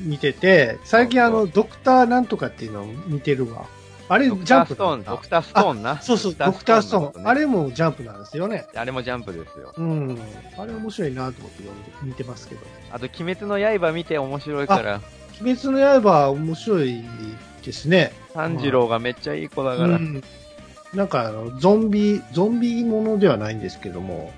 [0.00, 3.66] 見てて、最近あの、ドクターなんとかっていうのを見てるわ。
[4.10, 6.02] あれ、ジドクャンターストーン、ドクターストーンな。
[6.02, 7.28] そうそう、ドクターストーン。
[7.28, 8.66] あれもジャンプなんですよね。
[8.74, 9.72] あれもジャンプですよ。
[9.76, 10.18] うん。
[10.58, 11.62] あれ面白いなと思って
[12.02, 12.60] 見てますけど。
[12.90, 15.00] あと、鬼滅の刃見て面白いから、
[15.40, 17.04] 鬼滅の刃面白い
[17.64, 18.12] ですね。
[18.34, 19.90] 炭治郎がめっちゃいい子だから。
[19.90, 20.24] うん。
[20.92, 24.32] なんかあの、ゾンビ、ゾンビものではないんですけども、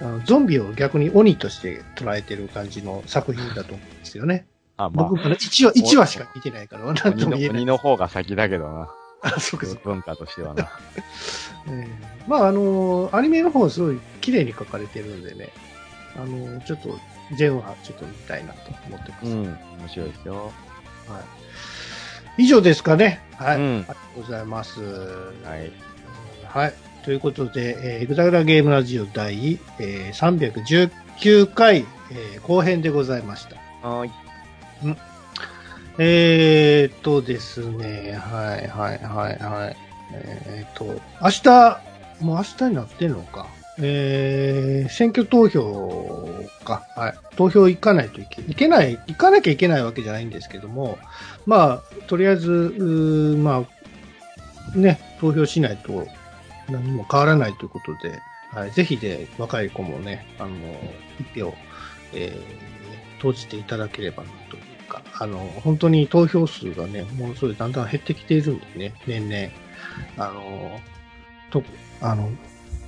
[0.00, 4.46] あのゾンビを逆に鬼として捉えてる感じの作品だと思うんですよね。
[4.76, 7.56] あ、まあ僕、まだ1話、一話しか見てないから、なんとも言えない。
[7.56, 8.88] 鬼の方が先だけどな。
[9.22, 9.82] あ、そうかそうか。
[9.84, 10.68] 文化としてはな。
[11.68, 15.48] ええまあ、あの、アニメの方すごい綺麗に描かれてるんでね、
[16.16, 16.98] あの、ちょっと、
[17.36, 19.26] 全話ちょっと見たいなと思ってます。
[19.26, 19.42] うん、
[19.80, 20.34] 面白いですよ。
[21.08, 21.20] は
[22.38, 22.44] い。
[22.44, 23.20] 以上ですかね。
[23.34, 23.56] はい。
[23.56, 24.80] うんありがとうございます。
[24.80, 25.72] はい。
[26.44, 26.74] はい。
[27.04, 33.56] ということで、えー、グダグダゲームラジオ第、えー、319回、えー後編でございました。
[33.88, 34.25] はー
[34.82, 34.96] い。
[35.98, 39.76] えーっとですね、はいはいはいはい。
[40.12, 40.84] えーっと、
[41.22, 41.80] 明日、
[42.20, 43.46] もう明日になってんのか。
[43.78, 46.82] えー、選挙投票か。
[46.96, 47.14] はい。
[47.36, 50.98] 投票行かないといけ、いけない、行かなきゃいけないわけじゃないんですけども、
[51.44, 52.50] まあ、とりあえず、
[53.38, 53.64] ま
[54.74, 56.06] あ、ね、投票しないと
[56.70, 58.18] 何も変わらないということで、
[58.52, 58.70] はい。
[58.70, 60.50] ぜひで、若い子もね、あの、
[61.20, 61.54] 一票、
[62.14, 69.52] えー、投じていただければなというか、あの、本当に投票数がね、ものすごいだんだん減ってきているんでね、年々、
[70.18, 70.80] あの、
[71.50, 71.62] と、
[72.00, 72.30] あの、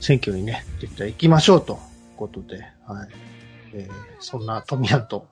[0.00, 1.78] 選挙にね、絶対行きましょうという
[2.16, 3.08] ことで、はい。
[3.74, 5.26] えー、そんな富谷と、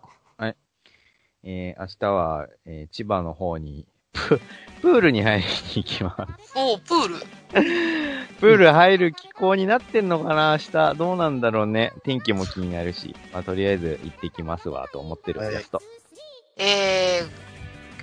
[1.48, 4.40] えー、明日は、えー千葉の方に、プ、
[4.82, 6.52] プールに入りに行きます。
[6.56, 8.25] おうプール。
[8.40, 10.52] プール入る気候になってんのかな？
[10.52, 10.94] 明日。
[10.94, 11.92] どうなんだろうね。
[12.04, 13.14] 天気も気になるし。
[13.32, 15.80] まあ、とりあえず行ってきますわ、と思ってるはいやつと。
[16.58, 17.28] えー、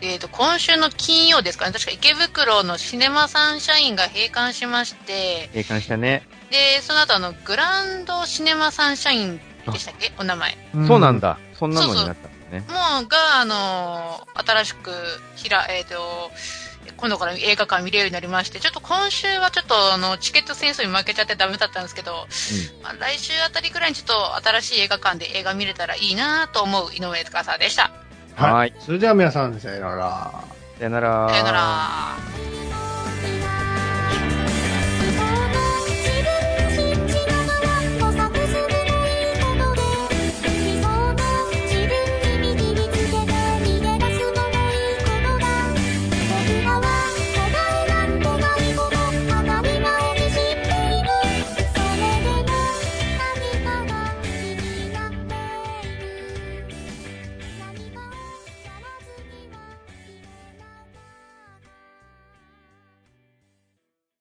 [0.01, 1.71] えーと、今週の金曜ですかね。
[1.71, 6.27] 確か池袋のシネマサンシャインが閉館しまして、閉館したね。
[6.51, 9.39] で、その後あの、グランドシネマサンシャイン
[9.71, 10.11] でしたっけ？
[10.19, 10.57] お名前。
[10.87, 11.19] そうなん。
[11.19, 11.37] だ。
[11.53, 12.59] そんなのになったんだね。
[12.61, 14.91] もう、が、あのー新しく、
[15.35, 16.31] ひら、えっ、と、
[16.97, 22.27] 今度から映画館見れるようになりまして、ちょっと今週はちょっとあの、チケット戦争に負けちゃってダメだったんですけど、
[22.83, 24.07] まあ、来週あたりぐらいにちょっ
[24.41, 27.91] と新しい映画館で映画見れたらいいなと思う井上司でした。
[28.35, 28.53] はい。
[28.53, 30.43] はいそれでは皆さん、さよなら。
[30.77, 31.29] さよなら。
[31.29, 32.92] さよなら。